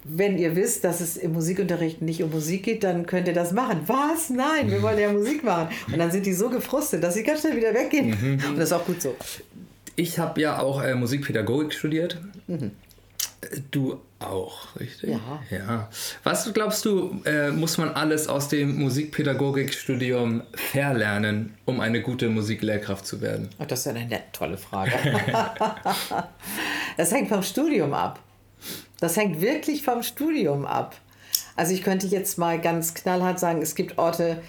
wenn 0.05 0.37
ihr 0.37 0.55
wisst, 0.55 0.83
dass 0.83 1.01
es 1.01 1.17
im 1.17 1.33
Musikunterricht 1.33 2.01
nicht 2.01 2.23
um 2.23 2.31
Musik 2.31 2.63
geht, 2.63 2.83
dann 2.83 3.05
könnt 3.05 3.27
ihr 3.27 3.33
das 3.33 3.51
machen. 3.51 3.81
Was? 3.87 4.29
Nein, 4.29 4.69
wir 4.69 4.81
wollen 4.81 4.99
ja 4.99 5.11
Musik 5.11 5.43
machen. 5.43 5.69
Und 5.91 5.97
dann 5.97 6.11
sind 6.11 6.25
die 6.25 6.33
so 6.33 6.49
gefrustet, 6.49 7.03
dass 7.03 7.13
sie 7.13 7.23
ganz 7.23 7.41
schnell 7.41 7.55
wieder 7.55 7.73
weggehen. 7.73 8.09
Mhm. 8.09 8.49
Und 8.49 8.57
das 8.57 8.65
ist 8.65 8.73
auch 8.73 8.85
gut 8.85 9.01
so. 9.01 9.15
Ich 9.95 10.19
habe 10.19 10.41
ja 10.41 10.59
auch 10.59 10.81
äh, 10.81 10.95
Musikpädagogik 10.95 11.73
studiert. 11.73 12.19
Mhm. 12.47 12.71
Du 13.71 13.99
auch, 14.19 14.79
richtig? 14.79 15.09
Ja. 15.09 15.43
ja. 15.49 15.89
Was 16.23 16.51
glaubst 16.53 16.85
du, 16.85 17.21
äh, 17.25 17.51
muss 17.51 17.77
man 17.77 17.89
alles 17.89 18.27
aus 18.27 18.47
dem 18.47 18.79
Musikpädagogikstudium 18.79 20.43
verlernen, 20.53 21.53
um 21.65 21.81
eine 21.81 22.01
gute 22.01 22.29
Musiklehrkraft 22.29 23.05
zu 23.05 23.21
werden? 23.21 23.49
Oh, 23.59 23.65
das 23.67 23.79
ist 23.79 23.85
ja 23.85 23.93
eine 23.93 24.21
tolle 24.31 24.57
Frage. 24.57 24.91
das 26.97 27.11
hängt 27.11 27.29
vom 27.29 27.43
Studium 27.43 27.93
ab. 27.93 28.19
Das 28.99 29.17
hängt 29.17 29.41
wirklich 29.41 29.83
vom 29.83 30.03
Studium 30.03 30.65
ab. 30.65 30.95
Also 31.55 31.73
ich 31.73 31.83
könnte 31.83 32.07
jetzt 32.07 32.37
mal 32.37 32.59
ganz 32.59 32.93
knallhart 32.93 33.39
sagen, 33.39 33.61
es 33.61 33.75
gibt 33.75 33.97
Orte 33.97 34.41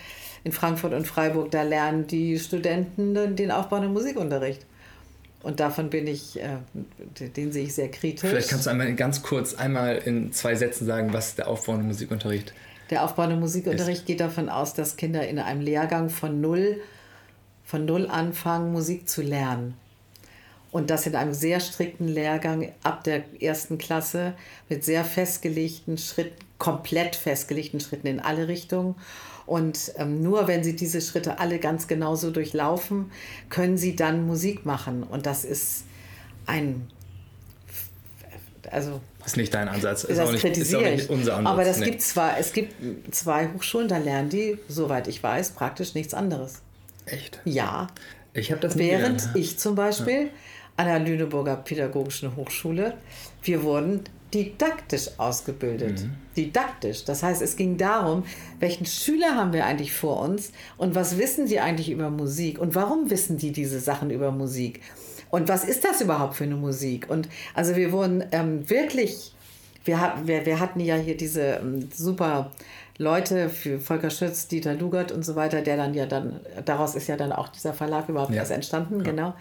in 0.45 0.53
Frankfurt 0.53 0.93
und 0.93 1.07
Freiburg, 1.07 1.51
da 1.51 1.63
lernen 1.63 2.07
die 2.07 2.39
Studenten 2.39 3.35
den 3.37 3.51
aufbauenden 3.51 3.93
Musikunterricht. 3.93 4.65
Und 5.43 5.61
davon 5.61 5.91
bin 5.91 6.07
ich, 6.07 6.41
äh, 6.41 6.57
den 7.37 7.53
sehe 7.53 7.65
ich 7.65 7.75
sehr 7.75 7.91
kritisch. 7.91 8.31
Vielleicht 8.31 8.49
kannst 8.49 8.65
du 8.65 8.71
einmal 8.71 8.95
ganz 8.95 9.23
kurz 9.23 9.55
einmal 9.55 9.97
in 9.97 10.33
zwei 10.33 10.55
Sätzen 10.55 10.87
sagen, 10.87 11.13
was 11.13 11.35
der 11.35 11.49
aufbauende 11.49 11.85
Musikunterricht 11.85 12.55
Der 12.91 13.05
aufbauende 13.05 13.37
Musikunterricht 13.37 14.01
ist. 14.01 14.07
geht 14.07 14.21
davon 14.21 14.49
aus, 14.49 14.73
dass 14.73 14.97
Kinder 14.97 15.27
in 15.29 15.39
einem 15.39 15.61
Lehrgang 15.61 16.09
von 16.09 16.41
null, 16.41 16.81
von 17.63 17.85
null 17.85 18.07
anfangen, 18.07 18.73
Musik 18.73 19.07
zu 19.07 19.21
lernen. 19.21 19.75
Und 20.75 20.91
das 20.91 21.07
in 21.07 21.15
einem 21.15 21.35
sehr 21.35 21.61
strikten 21.61 22.09
Lehrgang 22.09 22.73
ab 22.83 23.05
der 23.05 23.23
ersten 23.41 23.79
Klasse 23.79 24.35
mit 24.69 24.85
sehr 24.85 25.05
festgelegten 25.05 25.99
Schritten, 25.99 26.35
komplett 26.59 27.15
festgelegten 27.15 27.79
Schritten 27.79 28.09
in 28.09 28.19
alle 28.19 28.49
Richtungen. 28.49 28.97
Und 29.47 29.93
ähm, 29.99 30.21
nur 30.21 30.49
wenn 30.49 30.65
sie 30.65 30.75
diese 30.75 31.01
Schritte 31.01 31.39
alle 31.39 31.61
ganz 31.61 31.87
genauso 31.87 32.33
durchlaufen, 32.33 33.13
können 33.51 33.79
sie 33.79 33.95
dann 33.95 34.27
Musik 34.27 34.67
machen. 34.67 35.05
Und 35.05 35.27
das 35.27 35.45
ist 35.45 35.85
ein. 36.45 36.89
Also, 38.69 39.01
das 39.21 39.29
ist 39.29 39.37
nicht 39.37 39.55
dein 39.55 39.69
Ansatz. 39.69 40.03
Ist, 40.03 40.19
das 40.19 40.29
auch 40.29 40.33
nicht, 40.33 40.45
ist 40.45 40.75
auch 40.75 40.81
nicht 40.81 41.09
unser 41.09 41.37
Ansatz. 41.37 41.53
Aber 41.53 41.65
das 41.65 41.79
nee. 41.79 41.85
gibt 41.85 42.03
zwar, 42.03 42.37
es 42.37 42.53
gibt 42.53 43.15
zwei 43.15 43.49
Hochschulen, 43.55 43.87
da 43.87 43.99
lernen 43.99 44.29
die, 44.29 44.59
soweit 44.67 45.07
ich 45.07 45.23
weiß, 45.23 45.53
praktisch 45.53 45.95
nichts 45.95 46.15
anderes. 46.15 46.63
Echt? 47.07 47.39
Ja. 47.45 47.87
Ich 48.33 48.51
habe 48.51 48.61
das 48.61 48.77
Während 48.77 49.19
gelernt. 49.19 49.37
ich 49.37 49.57
zum 49.61 49.77
Beispiel 49.77 50.23
ja. 50.23 50.29
An 50.77 50.87
der 50.87 50.99
Lüneburger 50.99 51.57
Pädagogischen 51.57 52.35
Hochschule, 52.37 52.95
wir 53.43 53.63
wurden 53.63 54.01
didaktisch 54.33 55.11
ausgebildet. 55.17 56.03
Mhm. 56.03 56.11
Didaktisch. 56.37 57.05
Das 57.05 57.23
heißt, 57.23 57.41
es 57.41 57.57
ging 57.57 57.77
darum, 57.77 58.25
welchen 58.59 58.85
Schüler 58.85 59.37
haben 59.37 59.53
wir 59.53 59.65
eigentlich 59.65 59.93
vor 59.93 60.21
uns 60.21 60.51
und 60.77 60.97
was 60.97 61.19
wissen 61.19 61.47
die 61.47 61.61
eigentlich 61.61 61.91
über 61.91 62.11
Musik 62.11 62.59
und 62.59 62.75
warum 62.75 63.11
wissen 63.11 63.37
die 63.37 63.53
diese 63.53 63.79
Sachen 63.79 64.11
über 64.11 64.33
Musik 64.33 64.81
und 65.31 65.49
was 65.49 65.65
ist 65.65 65.85
das 65.85 66.01
überhaupt 66.01 66.35
für 66.35 66.45
eine 66.45 66.57
Musik? 66.57 67.09
Und 67.09 67.29
also 67.55 67.77
wir 67.77 67.93
wurden 67.93 68.25
ähm, 68.33 68.69
wirklich, 68.69 69.33
wir, 69.85 70.15
wir, 70.25 70.45
wir 70.47 70.59
hatten 70.59 70.81
ja 70.81 70.97
hier 70.97 71.17
diese 71.17 71.61
ähm, 71.61 71.89
super 71.93 72.51
Leute 72.99 73.49
für 73.49 73.81
Volker 73.81 74.11
Schütz, 74.11 74.47
Dieter 74.47 74.75
Lugert 74.75 75.13
und 75.13 75.25
so 75.25 75.35
weiter, 75.35 75.63
der 75.63 75.77
dann 75.77 75.95
ja 75.95 76.07
dann, 76.07 76.41
daraus 76.65 76.95
ist 76.95 77.09
ja 77.09 77.17
dann 77.17 77.33
auch 77.33 77.49
dieser 77.49 77.73
Verlag 77.73 78.09
überhaupt 78.09 78.31
ja. 78.31 78.39
erst 78.39 78.53
entstanden, 78.53 78.99
ja. 78.99 79.05
genau. 79.05 79.35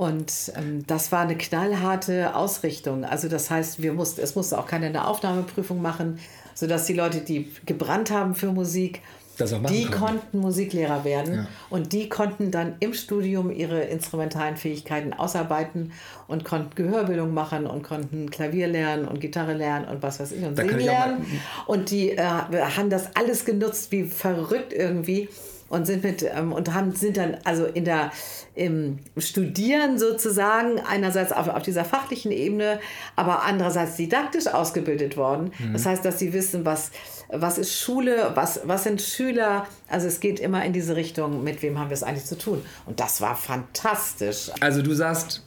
Und 0.00 0.50
ähm, 0.56 0.86
das 0.86 1.12
war 1.12 1.20
eine 1.20 1.36
knallharte 1.36 2.34
Ausrichtung. 2.34 3.04
Also 3.04 3.28
das 3.28 3.50
heißt, 3.50 3.82
wir 3.82 3.92
mussten, 3.92 4.22
es 4.22 4.34
musste 4.34 4.58
auch 4.58 4.66
keiner 4.66 4.86
eine 4.86 5.06
Aufnahmeprüfung 5.06 5.82
machen, 5.82 6.18
sodass 6.54 6.86
die 6.86 6.94
Leute, 6.94 7.20
die 7.20 7.52
gebrannt 7.66 8.10
haben 8.10 8.34
für 8.34 8.50
Musik, 8.50 9.02
die 9.38 9.84
können. 9.84 9.90
konnten 9.90 10.38
Musiklehrer 10.38 11.04
werden 11.04 11.34
ja. 11.34 11.48
und 11.68 11.92
die 11.92 12.08
konnten 12.08 12.50
dann 12.50 12.76
im 12.80 12.94
Studium 12.94 13.50
ihre 13.50 13.82
instrumentalen 13.82 14.56
Fähigkeiten 14.56 15.12
ausarbeiten 15.12 15.92
und 16.28 16.46
konnten 16.46 16.74
Gehörbildung 16.76 17.34
machen 17.34 17.66
und 17.66 17.82
konnten 17.82 18.30
Klavier 18.30 18.68
lernen 18.68 19.06
und 19.06 19.20
Gitarre 19.20 19.52
lernen 19.52 19.86
und 19.86 20.02
was 20.02 20.18
weiß 20.18 20.32
ich 20.32 20.42
und 20.42 20.58
da 20.58 20.62
singen 20.62 20.80
lernen. 20.80 21.26
Und 21.66 21.90
die 21.90 22.12
äh, 22.12 22.22
haben 22.24 22.88
das 22.88 23.16
alles 23.16 23.44
genutzt 23.44 23.92
wie 23.92 24.04
verrückt 24.04 24.72
irgendwie 24.72 25.28
und 25.70 25.86
sind 25.86 26.02
mit 26.02 26.22
ähm, 26.22 26.52
und 26.52 26.74
haben 26.74 26.94
sind 26.94 27.16
dann 27.16 27.38
also 27.44 27.64
in 27.64 27.86
der 27.86 28.12
im 28.54 28.98
Studieren 29.16 29.98
sozusagen 29.98 30.80
einerseits 30.80 31.32
auf, 31.32 31.48
auf 31.48 31.62
dieser 31.62 31.84
fachlichen 31.84 32.32
Ebene, 32.32 32.80
aber 33.16 33.44
andererseits 33.44 33.96
didaktisch 33.96 34.48
ausgebildet 34.48 35.16
worden. 35.16 35.52
Mhm. 35.58 35.72
Das 35.72 35.86
heißt, 35.86 36.04
dass 36.04 36.18
sie 36.18 36.34
wissen, 36.34 36.66
was 36.66 36.90
was 37.28 37.56
ist 37.56 37.80
Schule, 37.80 38.32
was 38.34 38.60
was 38.64 38.82
sind 38.82 39.00
Schüler. 39.00 39.66
Also 39.88 40.08
es 40.08 40.20
geht 40.20 40.40
immer 40.40 40.64
in 40.64 40.72
diese 40.72 40.96
Richtung. 40.96 41.42
Mit 41.44 41.62
wem 41.62 41.78
haben 41.78 41.88
wir 41.88 41.94
es 41.94 42.02
eigentlich 42.02 42.26
zu 42.26 42.36
tun? 42.36 42.62
Und 42.84 42.98
das 43.00 43.20
war 43.20 43.36
fantastisch. 43.36 44.50
Also 44.60 44.82
du 44.82 44.92
sagst 44.92 45.42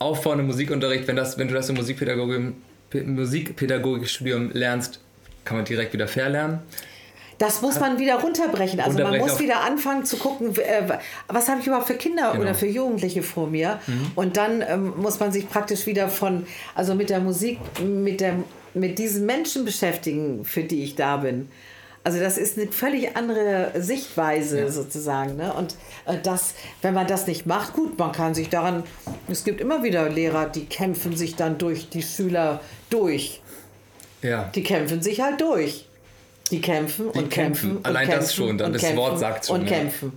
aufbauende 0.00 0.44
Musikunterricht, 0.44 1.06
wenn 1.06 1.16
das 1.16 1.38
wenn 1.38 1.46
du 1.46 1.54
das 1.54 1.68
im 1.68 1.76
Musikpädagogik 1.76 2.54
Musikpädagogikstudium 2.92 4.50
lernst, 4.52 4.98
kann 5.44 5.56
man 5.56 5.64
direkt 5.64 5.92
wieder 5.92 6.08
verlernen. 6.08 6.60
Das 7.38 7.62
muss 7.62 7.78
man 7.78 7.98
wieder 7.98 8.16
runterbrechen. 8.16 8.80
Also 8.80 8.98
man 8.98 9.16
muss 9.18 9.38
wieder 9.38 9.60
anfangen 9.60 10.04
zu 10.04 10.16
gucken, 10.16 10.56
äh, 10.56 10.98
was 11.28 11.48
habe 11.48 11.60
ich 11.60 11.66
überhaupt 11.68 11.86
für 11.86 11.94
Kinder 11.94 12.32
genau. 12.32 12.42
oder 12.42 12.54
für 12.54 12.66
Jugendliche 12.66 13.22
vor 13.22 13.46
mir. 13.46 13.78
Mhm. 13.86 14.10
Und 14.16 14.36
dann 14.36 14.62
ähm, 14.68 14.94
muss 14.96 15.20
man 15.20 15.30
sich 15.30 15.48
praktisch 15.48 15.86
wieder 15.86 16.08
von, 16.08 16.46
also 16.74 16.96
mit 16.96 17.10
der 17.10 17.20
Musik, 17.20 17.58
mit, 17.80 18.20
der, 18.20 18.34
mit 18.74 18.98
diesen 18.98 19.24
Menschen 19.24 19.64
beschäftigen, 19.64 20.44
für 20.44 20.64
die 20.64 20.82
ich 20.82 20.96
da 20.96 21.18
bin. 21.18 21.48
Also 22.02 22.20
das 22.20 22.38
ist 22.38 22.58
eine 22.58 22.72
völlig 22.72 23.16
andere 23.16 23.72
Sichtweise 23.76 24.60
ja. 24.60 24.70
sozusagen. 24.70 25.36
Ne? 25.36 25.52
Und 25.52 25.76
äh, 26.06 26.16
das, 26.22 26.54
wenn 26.82 26.94
man 26.94 27.06
das 27.06 27.26
nicht 27.26 27.46
macht, 27.46 27.74
gut, 27.74 27.98
man 27.98 28.12
kann 28.12 28.34
sich 28.34 28.48
daran, 28.48 28.82
es 29.28 29.44
gibt 29.44 29.60
immer 29.60 29.82
wieder 29.82 30.08
Lehrer, 30.08 30.46
die 30.46 30.64
kämpfen 30.64 31.16
sich 31.16 31.36
dann 31.36 31.58
durch 31.58 31.88
die 31.88 32.02
Schüler 32.02 32.60
durch. 32.90 33.42
Ja. 34.22 34.50
Die 34.54 34.62
kämpfen 34.62 35.02
sich 35.02 35.20
halt 35.20 35.40
durch. 35.40 35.87
Die 36.50 36.60
kämpfen 36.60 37.12
die 37.12 37.18
und 37.18 37.30
kämpfen. 37.30 37.70
kämpfen 37.70 37.84
Allein 37.84 38.06
kämpfen 38.06 38.20
das 38.20 38.34
schon, 38.34 38.58
dann 38.58 38.72
das 38.72 38.96
Wort 38.96 39.18
sagt 39.18 39.46
schon. 39.46 39.60
Und 39.60 39.70
ja. 39.70 39.76
kämpfen. 39.76 40.12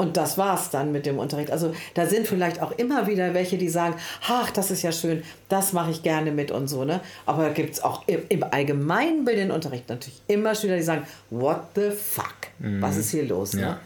Und 0.00 0.16
das 0.16 0.38
war's 0.38 0.70
dann 0.70 0.92
mit 0.92 1.04
dem 1.04 1.18
Unterricht. 1.18 1.50
Also 1.50 1.74
da 1.92 2.06
sind 2.06 2.26
vielleicht 2.26 2.62
auch 2.62 2.72
immer 2.78 3.06
wieder 3.06 3.34
welche, 3.34 3.58
die 3.58 3.68
sagen, 3.68 3.96
ach, 4.26 4.50
das 4.50 4.70
ist 4.70 4.80
ja 4.80 4.92
schön, 4.92 5.22
das 5.50 5.74
mache 5.74 5.90
ich 5.90 6.02
gerne 6.02 6.32
mit 6.32 6.50
und 6.50 6.68
so. 6.68 6.86
Ne? 6.86 7.00
Aber 7.26 7.42
da 7.42 7.48
gibt 7.50 7.74
es 7.74 7.82
auch 7.82 8.08
im, 8.08 8.22
im 8.30 8.42
allgemeinbildenden 8.42 9.54
Unterricht 9.54 9.90
natürlich 9.90 10.22
immer 10.26 10.54
Schüler, 10.54 10.76
die 10.76 10.82
sagen, 10.82 11.06
what 11.28 11.60
the 11.74 11.90
fuck, 11.90 12.34
mhm. 12.60 12.80
was 12.80 12.96
ist 12.96 13.10
hier 13.10 13.24
los? 13.24 13.52
Ne? 13.52 13.60
Ja. 13.60 13.80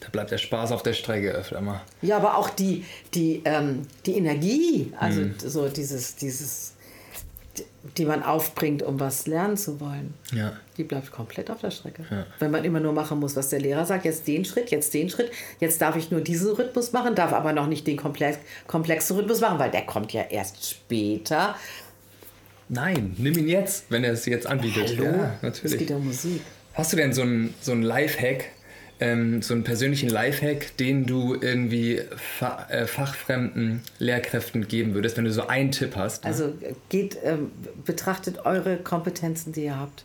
Da 0.00 0.08
bleibt 0.10 0.32
der 0.32 0.38
Spaß 0.38 0.72
auf 0.72 0.82
der 0.82 0.94
Strecke 0.94 1.30
öfter 1.30 1.60
mal. 1.60 1.80
Ja, 2.00 2.16
aber 2.16 2.38
auch 2.38 2.50
die, 2.50 2.84
die, 3.14 3.42
ähm, 3.44 3.82
die 4.04 4.16
Energie, 4.16 4.92
also 4.98 5.20
mhm. 5.20 5.34
so 5.38 5.68
dieses, 5.68 6.16
dieses 6.16 6.72
die 7.98 8.04
man 8.04 8.22
aufbringt, 8.22 8.82
um 8.82 9.00
was 9.00 9.26
lernen 9.26 9.56
zu 9.56 9.80
wollen, 9.80 10.14
ja. 10.32 10.52
die 10.76 10.84
bleibt 10.84 11.10
komplett 11.10 11.50
auf 11.50 11.60
der 11.60 11.70
Strecke. 11.70 12.04
Ja. 12.10 12.26
Wenn 12.38 12.50
man 12.50 12.64
immer 12.64 12.80
nur 12.80 12.92
machen 12.92 13.18
muss, 13.18 13.36
was 13.36 13.48
der 13.50 13.60
Lehrer 13.60 13.84
sagt, 13.84 14.04
jetzt 14.04 14.26
den 14.26 14.44
Schritt, 14.44 14.70
jetzt 14.70 14.94
den 14.94 15.10
Schritt, 15.10 15.30
jetzt 15.60 15.82
darf 15.82 15.96
ich 15.96 16.10
nur 16.10 16.20
diesen 16.20 16.52
Rhythmus 16.52 16.92
machen, 16.92 17.14
darf 17.14 17.32
aber 17.32 17.52
noch 17.52 17.66
nicht 17.66 17.86
den 17.86 17.96
komplex, 17.96 18.38
komplexen 18.66 19.16
Rhythmus 19.16 19.40
machen, 19.40 19.58
weil 19.58 19.70
der 19.70 19.82
kommt 19.82 20.12
ja 20.12 20.22
erst 20.22 20.70
später. 20.70 21.56
Nein, 22.68 23.14
nimm 23.18 23.36
ihn 23.36 23.48
jetzt, 23.48 23.86
wenn 23.90 24.04
er 24.04 24.12
es 24.12 24.24
jetzt 24.26 24.46
anbietet. 24.46 24.96
Hallo? 24.96 25.04
Ja, 25.04 25.38
natürlich. 25.42 25.72
Es 25.72 25.78
geht 25.78 25.90
um 25.90 26.06
Musik. 26.06 26.40
Hast 26.74 26.92
du 26.92 26.96
denn 26.96 27.12
so 27.12 27.22
einen 27.22 27.52
so 27.60 27.74
Lifehack, 27.74 28.46
ähm, 29.02 29.42
so 29.42 29.54
einen 29.54 29.64
persönlichen 29.64 30.08
Lifehack, 30.08 30.76
den 30.76 31.06
du 31.06 31.34
irgendwie 31.34 32.00
fa 32.16 32.66
äh, 32.70 32.86
fachfremden 32.86 33.82
Lehrkräften 33.98 34.68
geben 34.68 34.94
würdest, 34.94 35.16
wenn 35.16 35.24
du 35.24 35.32
so 35.32 35.48
einen 35.48 35.72
Tipp 35.72 35.96
hast? 35.96 36.22
Ne? 36.22 36.30
Also 36.30 36.52
geht, 36.88 37.18
ähm, 37.24 37.50
betrachtet 37.84 38.46
eure 38.46 38.76
Kompetenzen, 38.76 39.52
die 39.52 39.64
ihr 39.64 39.78
habt. 39.78 40.04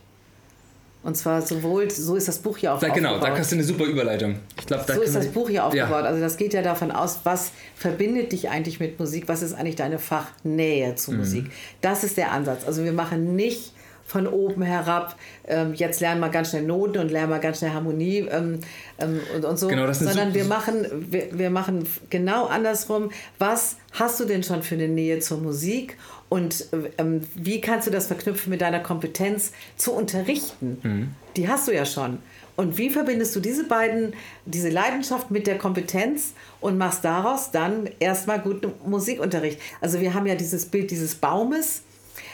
Und 1.04 1.16
zwar 1.16 1.42
sowohl, 1.42 1.88
so 1.90 2.16
ist 2.16 2.26
das 2.26 2.40
Buch 2.40 2.58
hier 2.58 2.74
auch 2.74 2.80
da, 2.80 2.88
Genau, 2.88 3.20
da 3.20 3.36
hast 3.36 3.52
du 3.52 3.54
eine 3.54 3.64
super 3.64 3.84
Überleitung. 3.84 4.40
Ich 4.58 4.66
glaub, 4.66 4.84
da 4.84 4.94
so 4.94 5.00
ist 5.00 5.14
das 5.14 5.28
Buch 5.28 5.48
hier 5.48 5.64
aufgebaut. 5.64 6.02
Ja. 6.02 6.08
Also 6.08 6.20
das 6.20 6.36
geht 6.36 6.52
ja 6.52 6.60
davon 6.60 6.90
aus, 6.90 7.20
was 7.22 7.52
verbindet 7.76 8.32
dich 8.32 8.50
eigentlich 8.50 8.80
mit 8.80 8.98
Musik? 8.98 9.28
Was 9.28 9.42
ist 9.42 9.54
eigentlich 9.54 9.76
deine 9.76 10.00
Fachnähe 10.00 10.96
zu 10.96 11.12
mhm. 11.12 11.18
Musik? 11.18 11.50
Das 11.80 12.02
ist 12.02 12.16
der 12.16 12.32
Ansatz. 12.32 12.66
Also 12.66 12.82
wir 12.82 12.92
machen 12.92 13.36
nicht 13.36 13.72
von 14.08 14.26
oben 14.26 14.62
herab, 14.62 15.16
ähm, 15.46 15.74
jetzt 15.74 16.00
lernen 16.00 16.20
wir 16.20 16.30
ganz 16.30 16.48
schnell 16.48 16.62
Noten 16.62 16.98
und 16.98 17.10
lernen 17.10 17.30
wir 17.30 17.38
ganz 17.40 17.58
schnell 17.58 17.72
Harmonie 17.72 18.26
ähm, 18.30 18.58
ähm, 18.98 19.20
und, 19.36 19.44
und 19.44 19.58
so, 19.58 19.68
genau, 19.68 19.92
sondern 19.92 20.32
wir 20.32 20.46
machen, 20.46 20.86
wir, 21.10 21.38
wir 21.38 21.50
machen 21.50 21.86
genau 22.08 22.46
andersrum. 22.46 23.10
Was 23.38 23.76
hast 23.92 24.18
du 24.18 24.24
denn 24.24 24.42
schon 24.42 24.62
für 24.62 24.76
eine 24.76 24.88
Nähe 24.88 25.20
zur 25.20 25.38
Musik 25.38 25.98
und 26.30 26.64
ähm, 26.96 27.20
wie 27.34 27.60
kannst 27.60 27.86
du 27.86 27.90
das 27.90 28.06
verknüpfen 28.06 28.48
mit 28.48 28.62
deiner 28.62 28.80
Kompetenz 28.80 29.52
zu 29.76 29.92
unterrichten? 29.92 30.78
Mhm. 30.82 31.08
Die 31.36 31.46
hast 31.46 31.68
du 31.68 31.74
ja 31.74 31.84
schon. 31.84 32.18
Und 32.56 32.78
wie 32.78 32.88
verbindest 32.88 33.36
du 33.36 33.40
diese 33.40 33.64
beiden, 33.64 34.14
diese 34.46 34.70
Leidenschaft 34.70 35.30
mit 35.30 35.46
der 35.46 35.58
Kompetenz 35.58 36.32
und 36.60 36.78
machst 36.78 37.04
daraus 37.04 37.50
dann 37.50 37.90
erstmal 38.00 38.40
guten 38.40 38.72
Musikunterricht? 38.86 39.60
Also 39.82 40.00
wir 40.00 40.14
haben 40.14 40.26
ja 40.26 40.34
dieses 40.34 40.64
Bild 40.64 40.90
dieses 40.90 41.14
Baumes, 41.14 41.82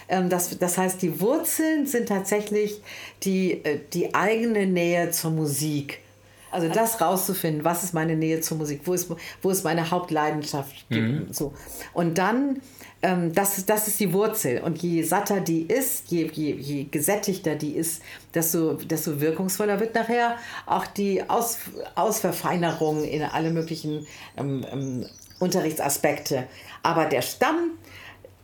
das, 0.08 0.58
das 0.58 0.78
heißt, 0.78 1.00
die 1.02 1.20
Wurzeln 1.20 1.86
sind 1.86 2.08
tatsächlich 2.08 2.80
die, 3.22 3.64
äh, 3.64 3.80
die 3.92 4.14
eigene 4.14 4.66
Nähe 4.66 5.10
zur 5.10 5.30
Musik. 5.30 6.00
Also 6.54 6.68
das 6.68 7.00
rauszufinden, 7.00 7.64
was 7.64 7.82
ist 7.82 7.94
meine 7.94 8.14
Nähe 8.14 8.40
zur 8.40 8.58
Musik, 8.58 8.82
wo 8.84 8.92
ist, 8.94 9.10
wo 9.42 9.50
ist 9.50 9.64
meine 9.64 9.90
Hauptleidenschaft. 9.90 10.86
Mhm. 10.88 11.26
So. 11.32 11.52
Und 11.92 12.16
dann, 12.16 12.60
ähm, 13.02 13.32
das, 13.34 13.66
das 13.66 13.88
ist 13.88 13.98
die 13.98 14.12
Wurzel. 14.12 14.60
Und 14.62 14.80
je 14.80 15.02
satter 15.02 15.40
die 15.40 15.62
ist, 15.62 16.12
je, 16.12 16.30
je, 16.32 16.52
je 16.52 16.84
gesättigter 16.84 17.56
die 17.56 17.72
ist, 17.72 18.02
desto, 18.34 18.74
desto 18.74 19.20
wirkungsvoller 19.20 19.80
wird 19.80 19.96
nachher 19.96 20.36
auch 20.66 20.86
die 20.86 21.28
Aus, 21.28 21.58
Ausverfeinerung 21.96 23.02
in 23.02 23.22
alle 23.22 23.50
möglichen 23.50 24.06
ähm, 24.36 24.64
ähm, 24.70 25.06
Unterrichtsaspekte. 25.40 26.46
Aber 26.84 27.06
der 27.06 27.22
Stamm, 27.22 27.72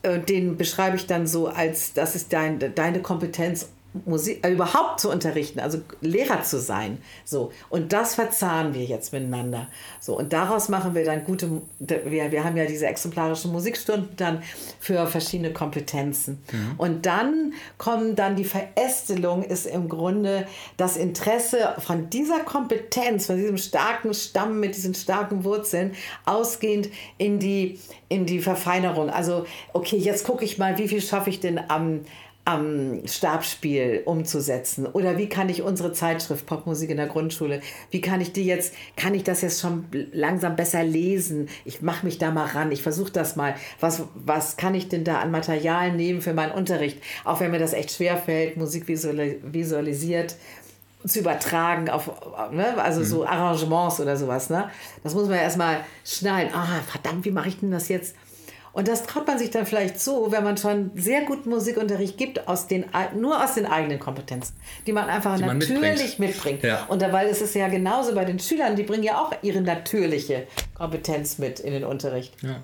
den 0.02 0.56
beschreibe 0.56 0.96
ich 0.96 1.06
dann 1.06 1.26
so 1.26 1.48
als, 1.48 1.92
das 1.92 2.14
ist 2.14 2.32
dein, 2.32 2.58
deine 2.74 3.00
Kompetenz 3.00 3.68
Musik, 4.04 4.46
äh, 4.46 4.52
überhaupt 4.52 5.00
zu 5.00 5.10
unterrichten, 5.10 5.58
also 5.58 5.80
Lehrer 6.00 6.42
zu 6.42 6.60
sein. 6.60 6.98
So. 7.24 7.50
Und 7.70 7.92
das 7.92 8.14
verzahnen 8.14 8.72
wir 8.72 8.84
jetzt 8.84 9.12
miteinander. 9.12 9.66
So. 9.98 10.16
Und 10.16 10.32
daraus 10.32 10.68
machen 10.68 10.94
wir 10.94 11.04
dann 11.04 11.24
gute, 11.24 11.62
wir, 11.78 12.30
wir 12.30 12.44
haben 12.44 12.56
ja 12.56 12.66
diese 12.66 12.86
exemplarischen 12.86 13.50
Musikstunden 13.50 14.10
dann 14.16 14.42
für 14.78 15.06
verschiedene 15.08 15.52
Kompetenzen. 15.52 16.40
Mhm. 16.52 16.74
Und 16.78 17.06
dann 17.06 17.54
kommen 17.78 18.14
dann 18.14 18.36
die 18.36 18.44
Verästelung, 18.44 19.42
ist 19.42 19.66
im 19.66 19.88
Grunde 19.88 20.46
das 20.76 20.96
Interesse 20.96 21.74
von 21.78 22.10
dieser 22.10 22.40
Kompetenz, 22.40 23.26
von 23.26 23.36
diesem 23.36 23.58
starken 23.58 24.14
Stamm 24.14 24.60
mit 24.60 24.76
diesen 24.76 24.94
starken 24.94 25.42
Wurzeln, 25.42 25.94
ausgehend 26.26 26.90
in 27.18 27.40
die, 27.40 27.80
in 28.08 28.24
die 28.24 28.40
Verfeinerung. 28.40 29.10
Also, 29.10 29.46
okay, 29.72 29.96
jetzt 29.96 30.24
gucke 30.24 30.44
ich 30.44 30.58
mal, 30.58 30.78
wie 30.78 30.86
viel 30.86 31.00
schaffe 31.00 31.30
ich 31.30 31.40
denn 31.40 31.60
am 31.68 32.02
am 32.44 33.06
Stabspiel 33.06 34.02
umzusetzen? 34.04 34.86
Oder 34.86 35.18
wie 35.18 35.28
kann 35.28 35.48
ich 35.48 35.62
unsere 35.62 35.92
Zeitschrift 35.92 36.46
Popmusik 36.46 36.90
in 36.90 36.96
der 36.96 37.06
Grundschule, 37.06 37.60
wie 37.90 38.00
kann 38.00 38.20
ich 38.20 38.32
die 38.32 38.44
jetzt, 38.44 38.74
kann 38.96 39.14
ich 39.14 39.24
das 39.24 39.42
jetzt 39.42 39.60
schon 39.60 39.84
langsam 40.12 40.56
besser 40.56 40.82
lesen? 40.82 41.48
Ich 41.64 41.82
mache 41.82 42.04
mich 42.04 42.18
da 42.18 42.30
mal 42.30 42.46
ran, 42.46 42.72
ich 42.72 42.82
versuche 42.82 43.12
das 43.12 43.36
mal. 43.36 43.54
Was, 43.78 44.02
was 44.14 44.56
kann 44.56 44.74
ich 44.74 44.88
denn 44.88 45.04
da 45.04 45.20
an 45.20 45.30
Material 45.30 45.92
nehmen 45.92 46.22
für 46.22 46.34
meinen 46.34 46.52
Unterricht? 46.52 46.98
Auch 47.24 47.40
wenn 47.40 47.50
mir 47.50 47.58
das 47.58 47.72
echt 47.72 47.92
schwer 47.92 48.16
fällt, 48.16 48.56
Musik 48.56 48.88
visualisiert 48.88 50.36
zu 51.06 51.20
übertragen 51.20 51.88
auf, 51.88 52.10
ne? 52.52 52.76
also 52.82 53.00
mhm. 53.00 53.04
so 53.04 53.26
Arrangements 53.26 54.00
oder 54.00 54.16
sowas. 54.16 54.50
Ne? 54.50 54.70
Das 55.02 55.14
muss 55.14 55.28
man 55.28 55.38
erstmal 55.38 55.84
schnallen. 56.04 56.50
Ah, 56.52 56.80
verdammt, 56.86 57.24
wie 57.24 57.30
mache 57.30 57.48
ich 57.48 57.58
denn 57.58 57.70
das 57.70 57.88
jetzt? 57.88 58.14
Und 58.72 58.86
das 58.86 59.02
traut 59.02 59.26
man 59.26 59.38
sich 59.38 59.50
dann 59.50 59.66
vielleicht 59.66 60.00
so, 60.00 60.30
wenn 60.30 60.44
man 60.44 60.56
schon 60.56 60.92
sehr 60.94 61.22
gut 61.22 61.46
Musikunterricht 61.46 62.16
gibt, 62.16 62.46
aus 62.46 62.68
den, 62.68 62.84
nur 63.16 63.42
aus 63.42 63.54
den 63.54 63.66
eigenen 63.66 63.98
Kompetenzen, 63.98 64.54
die 64.86 64.92
man 64.92 65.08
einfach 65.08 65.36
die 65.36 65.42
natürlich 65.42 65.68
man 65.70 65.88
mitbringt. 65.88 66.18
mitbringt. 66.18 66.62
Ja. 66.62 66.84
Und 66.86 67.02
dabei 67.02 67.26
ist 67.26 67.42
es 67.42 67.54
ja 67.54 67.68
genauso 67.68 68.14
bei 68.14 68.24
den 68.24 68.38
Schülern, 68.38 68.76
die 68.76 68.84
bringen 68.84 69.02
ja 69.02 69.20
auch 69.20 69.32
ihre 69.42 69.60
natürliche 69.60 70.46
Kompetenz 70.74 71.38
mit 71.38 71.60
in 71.60 71.72
den 71.72 71.84
Unterricht. 71.84 72.34
Ja. 72.42 72.62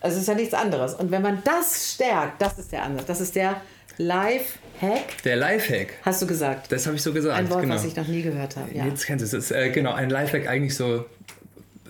Also 0.00 0.16
es 0.16 0.22
ist 0.22 0.28
ja 0.28 0.34
nichts 0.34 0.54
anderes. 0.54 0.94
Und 0.94 1.10
wenn 1.10 1.22
man 1.22 1.42
das 1.44 1.94
stärkt, 1.94 2.40
das 2.42 2.58
ist 2.58 2.72
der 2.72 2.82
andere. 2.82 3.04
Das 3.06 3.20
ist 3.20 3.34
der 3.34 3.60
Live-Hack. 3.98 5.22
Der 5.24 5.36
Live-Hack. 5.36 5.94
Hast 6.02 6.20
du 6.20 6.26
gesagt? 6.26 6.70
Das 6.70 6.86
habe 6.86 6.96
ich 6.96 7.02
so 7.02 7.12
gesagt. 7.14 7.38
Ein 7.38 7.48
Wort, 7.48 7.62
genau. 7.62 7.74
was 7.74 7.84
ich 7.84 7.96
noch 7.96 8.06
nie 8.06 8.22
gehört 8.22 8.56
habe. 8.56 8.74
Ja. 8.74 8.84
Jetzt 8.84 9.06
kennst 9.06 9.32
du 9.32 9.36
es. 9.36 9.50
Äh, 9.50 9.70
genau, 9.70 9.94
ein 9.94 10.10
Live-Hack 10.10 10.46
eigentlich 10.46 10.76
so 10.76 11.06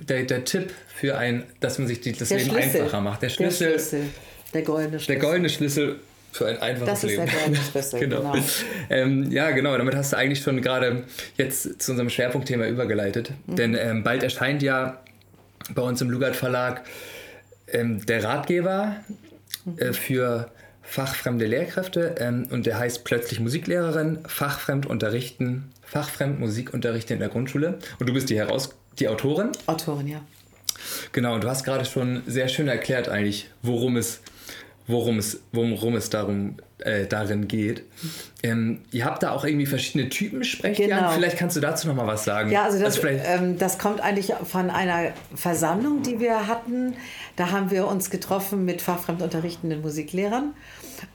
der, 0.08 0.22
der 0.22 0.44
Tipp 0.44 0.72
für 0.96 1.18
ein, 1.18 1.44
dass 1.60 1.78
man 1.78 1.86
sich 1.86 2.00
die, 2.00 2.12
das 2.12 2.28
der 2.28 2.38
Leben 2.38 2.50
Schlüssel. 2.50 2.80
einfacher 2.80 3.00
macht. 3.00 3.22
Der 3.22 3.28
Schlüssel, 3.28 3.72
der 3.72 3.78
Schlüssel. 3.78 4.02
Der 4.54 4.62
goldene 4.62 4.98
Schlüssel. 4.98 5.06
Der 5.06 5.16
goldene 5.18 5.48
Schlüssel 5.50 6.00
für 6.32 6.46
ein 6.46 6.58
einfaches 6.58 7.02
Leben. 7.02 7.26
Das 7.26 7.28
ist 7.28 7.34
der 7.34 7.40
goldene 7.40 7.64
Schlüssel, 7.70 8.00
genau. 8.00 8.32
genau. 8.32 8.44
Ähm, 8.88 9.30
ja, 9.30 9.50
genau. 9.50 9.76
Damit 9.76 9.94
hast 9.94 10.12
du 10.12 10.16
eigentlich 10.16 10.40
schon 10.40 10.62
gerade 10.62 11.04
jetzt 11.36 11.82
zu 11.82 11.92
unserem 11.92 12.08
Schwerpunktthema 12.08 12.66
übergeleitet. 12.66 13.32
Mhm. 13.46 13.56
Denn 13.56 13.74
ähm, 13.74 14.02
bald 14.04 14.22
erscheint 14.22 14.62
ja 14.62 15.00
bei 15.74 15.82
uns 15.82 16.00
im 16.00 16.10
Lugard 16.10 16.34
Verlag 16.34 16.82
ähm, 17.68 18.04
der 18.06 18.24
Ratgeber 18.24 18.96
äh, 19.76 19.92
für 19.92 20.50
fachfremde 20.82 21.46
Lehrkräfte 21.46 22.14
ähm, 22.20 22.46
und 22.50 22.64
der 22.64 22.78
heißt 22.78 23.04
plötzlich 23.04 23.40
Musiklehrerin, 23.40 24.20
fachfremd 24.26 24.86
unterrichten, 24.86 25.72
fachfremd 25.82 26.38
Musikunterricht 26.38 27.10
in 27.10 27.18
der 27.18 27.28
Grundschule. 27.28 27.78
Und 27.98 28.08
du 28.08 28.14
bist 28.14 28.30
die 28.30 28.38
Herausgeberin 28.38 28.86
die 28.98 29.08
Autorin? 29.08 29.50
Autorin, 29.66 30.06
ja. 30.06 30.20
Genau, 31.12 31.34
und 31.34 31.44
du 31.44 31.48
hast 31.48 31.64
gerade 31.64 31.84
schon 31.84 32.22
sehr 32.26 32.48
schön 32.48 32.68
erklärt 32.68 33.08
eigentlich, 33.08 33.48
worum 33.62 33.96
es, 33.96 34.20
worum 34.86 35.18
es, 35.18 35.40
worum 35.52 35.94
es 35.94 36.10
darum, 36.10 36.56
äh, 36.78 37.06
darin 37.06 37.48
geht. 37.48 37.84
Ähm, 38.42 38.82
ihr 38.92 39.04
habt 39.04 39.22
da 39.22 39.32
auch 39.32 39.44
irgendwie 39.44 39.66
verschiedene 39.66 40.08
Typen 40.10 40.44
Sprechjahren. 40.44 41.04
Genau. 41.04 41.12
Vielleicht 41.12 41.38
kannst 41.38 41.56
du 41.56 41.60
dazu 41.60 41.88
noch 41.88 41.94
mal 41.94 42.06
was 42.06 42.24
sagen. 42.24 42.50
Ja, 42.50 42.64
also 42.64 42.78
das, 42.78 43.02
also 43.02 43.08
ähm, 43.08 43.58
das 43.58 43.78
kommt 43.78 44.00
eigentlich 44.00 44.32
von 44.44 44.70
einer 44.70 45.12
Versammlung, 45.34 46.02
die 46.02 46.20
wir 46.20 46.46
hatten. 46.46 46.94
Da 47.36 47.50
haben 47.50 47.70
wir 47.70 47.86
uns 47.86 48.10
getroffen 48.10 48.64
mit 48.64 48.82
fachfremdunterrichtenden 48.82 49.80
Musiklehrern. 49.80 50.54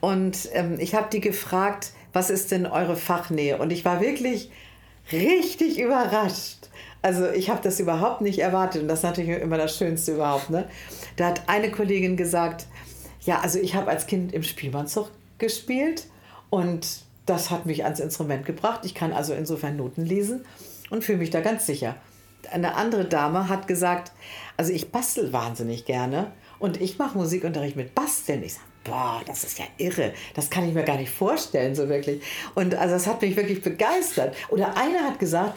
Und 0.00 0.48
ähm, 0.52 0.78
ich 0.78 0.94
habe 0.94 1.08
die 1.12 1.20
gefragt, 1.20 1.92
was 2.12 2.28
ist 2.28 2.50
denn 2.50 2.66
eure 2.66 2.96
Fachnähe? 2.96 3.58
Und 3.58 3.70
ich 3.70 3.84
war 3.84 4.00
wirklich 4.00 4.50
richtig 5.12 5.78
überrascht 5.78 6.68
also 7.02 7.28
ich 7.30 7.50
habe 7.50 7.60
das 7.62 7.80
überhaupt 7.80 8.20
nicht 8.20 8.38
erwartet 8.38 8.82
und 8.82 8.88
das 8.88 9.00
ist 9.00 9.04
natürlich 9.04 9.40
immer 9.40 9.58
das 9.58 9.76
Schönste 9.76 10.14
überhaupt. 10.14 10.50
Ne? 10.50 10.68
Da 11.16 11.26
hat 11.26 11.42
eine 11.48 11.70
Kollegin 11.70 12.16
gesagt, 12.16 12.66
ja, 13.22 13.40
also 13.40 13.58
ich 13.58 13.74
habe 13.74 13.90
als 13.90 14.06
Kind 14.06 14.32
im 14.32 14.42
Spielmannzug 14.42 15.10
gespielt 15.38 16.06
und 16.50 16.86
das 17.26 17.50
hat 17.50 17.66
mich 17.66 17.84
ans 17.84 18.00
Instrument 18.00 18.46
gebracht. 18.46 18.80
Ich 18.84 18.94
kann 18.94 19.12
also 19.12 19.34
insofern 19.34 19.76
Noten 19.76 20.04
lesen 20.04 20.44
und 20.90 21.04
fühle 21.04 21.18
mich 21.18 21.30
da 21.30 21.40
ganz 21.40 21.66
sicher. 21.66 21.96
Eine 22.50 22.74
andere 22.74 23.04
Dame 23.04 23.48
hat 23.48 23.68
gesagt, 23.68 24.12
also 24.56 24.72
ich 24.72 24.90
bastel 24.90 25.32
wahnsinnig 25.32 25.84
gerne 25.84 26.32
und 26.58 26.80
ich 26.80 26.98
mache 26.98 27.16
Musikunterricht 27.16 27.76
mit 27.76 27.94
Basteln. 27.94 28.42
Ich 28.42 28.54
sage, 28.54 28.66
boah, 28.84 29.22
das 29.26 29.44
ist 29.44 29.58
ja 29.58 29.64
irre. 29.78 30.12
Das 30.34 30.50
kann 30.50 30.68
ich 30.68 30.74
mir 30.74 30.82
gar 30.82 30.96
nicht 30.96 31.10
vorstellen, 31.10 31.74
so 31.74 31.88
wirklich. 31.88 32.22
Und 32.54 32.74
also 32.74 32.94
das 32.94 33.06
hat 33.06 33.22
mich 33.22 33.36
wirklich 33.36 33.62
begeistert. 33.62 34.34
Oder 34.48 34.76
einer 34.76 35.04
hat 35.04 35.18
gesagt, 35.18 35.54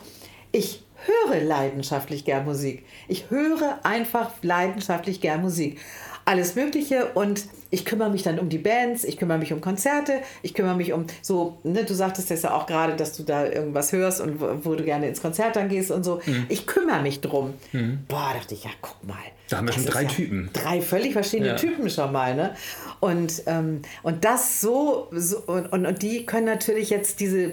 ich 0.51 0.85
höre 1.06 1.41
leidenschaftlich 1.41 2.26
gern 2.26 2.46
Musik. 2.46 2.86
Ich 3.08 3.30
höre 3.30 3.80
einfach 3.84 4.32
leidenschaftlich 4.41 5.22
gern 5.22 5.41
Musik. 5.41 5.80
Alles 6.28 6.56
Mögliche 6.56 7.12
und 7.13 7.46
ich 7.70 7.86
kümmere 7.86 8.10
mich 8.10 8.24
dann 8.24 8.39
um 8.39 8.50
die 8.50 8.58
Bands, 8.58 9.04
ich 9.04 9.18
kümmere 9.18 9.38
mich 9.38 9.54
um 9.54 9.62
Konzerte, 9.62 10.22
ich 10.41 10.54
kümmere 10.54 10.76
mich 10.76 10.94
um 10.94 11.06
so, 11.22 11.58
ne, 11.63 11.84
du 11.84 11.94
sagtest 11.94 12.32
das 12.32 12.41
ja 12.41 12.56
auch 12.56 12.65
gerade, 12.65 12.96
dass 12.96 13.15
du 13.15 13.24
da 13.24 13.46
irgendwas 13.46 13.91
hörst 13.91 14.22
und 14.22 14.39
wo, 14.39 14.48
wo, 14.63 14.76
du 14.76 14.84
gerne 14.84 15.08
ins 15.08 15.22
Konzert 15.22 15.56
dann 15.56 15.70
gehst 15.70 15.91
und 15.91 16.04
so. 16.04 16.22
Mhm. 16.26 16.46
Ich 16.50 16.65
kümmere 16.65 17.02
mich 17.02 17.22
drum. 17.22 17.54
Mhm. 17.74 18.00
Boah, 18.08 18.32
dachte 18.34 18.56
ich, 18.56 18.63
ja, 18.63 18.72
guck 18.82 19.04
mal. 19.06 19.18
Da 19.50 19.58
haben 19.58 19.68
wir 19.68 19.74
schon 19.74 19.86
drei 19.86 20.04
ja 20.04 20.08
Typen. 20.08 20.50
Drei 20.54 20.82
völlig 20.82 21.13
verschiedene 21.13 21.50
ja. 21.50 21.56
Typen 21.56 21.89
schon 21.89 22.12
mal, 22.12 22.34
ne? 22.34 22.56
Und, 23.00 23.44
ähm, 23.46 23.82
und 24.02 24.26
das 24.26 24.62
so, 24.62 25.10
so 25.12 25.38
und, 25.46 25.72
und, 25.72 25.86
und 25.86 26.02
die 26.02 26.26
können 26.26 26.48
natürlich 26.48 26.89
jetzt 26.89 27.20
diese 27.20 27.52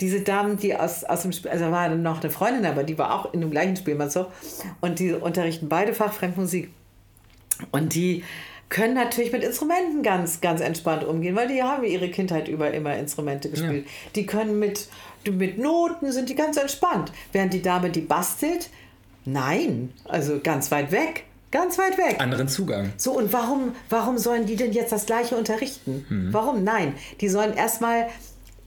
diese 0.00 0.20
Damen, 0.20 0.56
die 0.56 0.74
aus, 0.74 1.04
aus 1.04 1.22
dem 1.22 1.32
Spiel, 1.32 1.50
also 1.50 1.70
war 1.70 1.88
noch 1.88 2.20
eine 2.20 2.30
Freundin, 2.30 2.66
aber 2.66 2.82
die 2.82 2.98
war 2.98 3.14
auch 3.14 3.32
in 3.32 3.40
dem 3.40 3.50
gleichen 3.50 3.76
Spielmannshof 3.76 4.26
und 4.80 4.98
die 4.98 5.12
unterrichten 5.12 5.68
beide 5.68 5.94
Fachfremdmusik. 5.94 6.70
Und 7.70 7.94
die 7.94 8.24
können 8.68 8.94
natürlich 8.94 9.30
mit 9.30 9.44
Instrumenten 9.44 10.02
ganz, 10.02 10.40
ganz 10.40 10.60
entspannt 10.60 11.04
umgehen, 11.04 11.36
weil 11.36 11.48
die 11.48 11.62
haben 11.62 11.84
ihre 11.84 12.10
Kindheit 12.10 12.48
über 12.48 12.72
immer 12.72 12.96
Instrumente 12.96 13.48
gespielt. 13.48 13.84
Ja. 13.84 14.10
Die 14.16 14.26
können 14.26 14.58
mit, 14.58 14.88
mit 15.30 15.58
Noten, 15.58 16.10
sind 16.10 16.28
die 16.28 16.34
ganz 16.34 16.56
entspannt. 16.56 17.12
Während 17.30 17.52
die 17.52 17.62
Dame, 17.62 17.90
die 17.90 18.00
bastelt, 18.00 18.70
nein, 19.24 19.92
also 20.06 20.40
ganz 20.42 20.72
weit 20.72 20.90
weg. 20.90 21.24
Ganz 21.52 21.78
weit 21.78 21.96
weg. 21.98 22.16
Anderen 22.18 22.48
Zugang. 22.48 22.92
So, 22.96 23.16
und 23.16 23.32
warum, 23.32 23.76
warum 23.88 24.18
sollen 24.18 24.44
die 24.44 24.56
denn 24.56 24.72
jetzt 24.72 24.90
das 24.90 25.06
Gleiche 25.06 25.36
unterrichten? 25.36 26.04
Mhm. 26.08 26.32
Warum? 26.32 26.64
Nein, 26.64 26.94
die 27.20 27.28
sollen 27.28 27.54
erstmal 27.54 28.08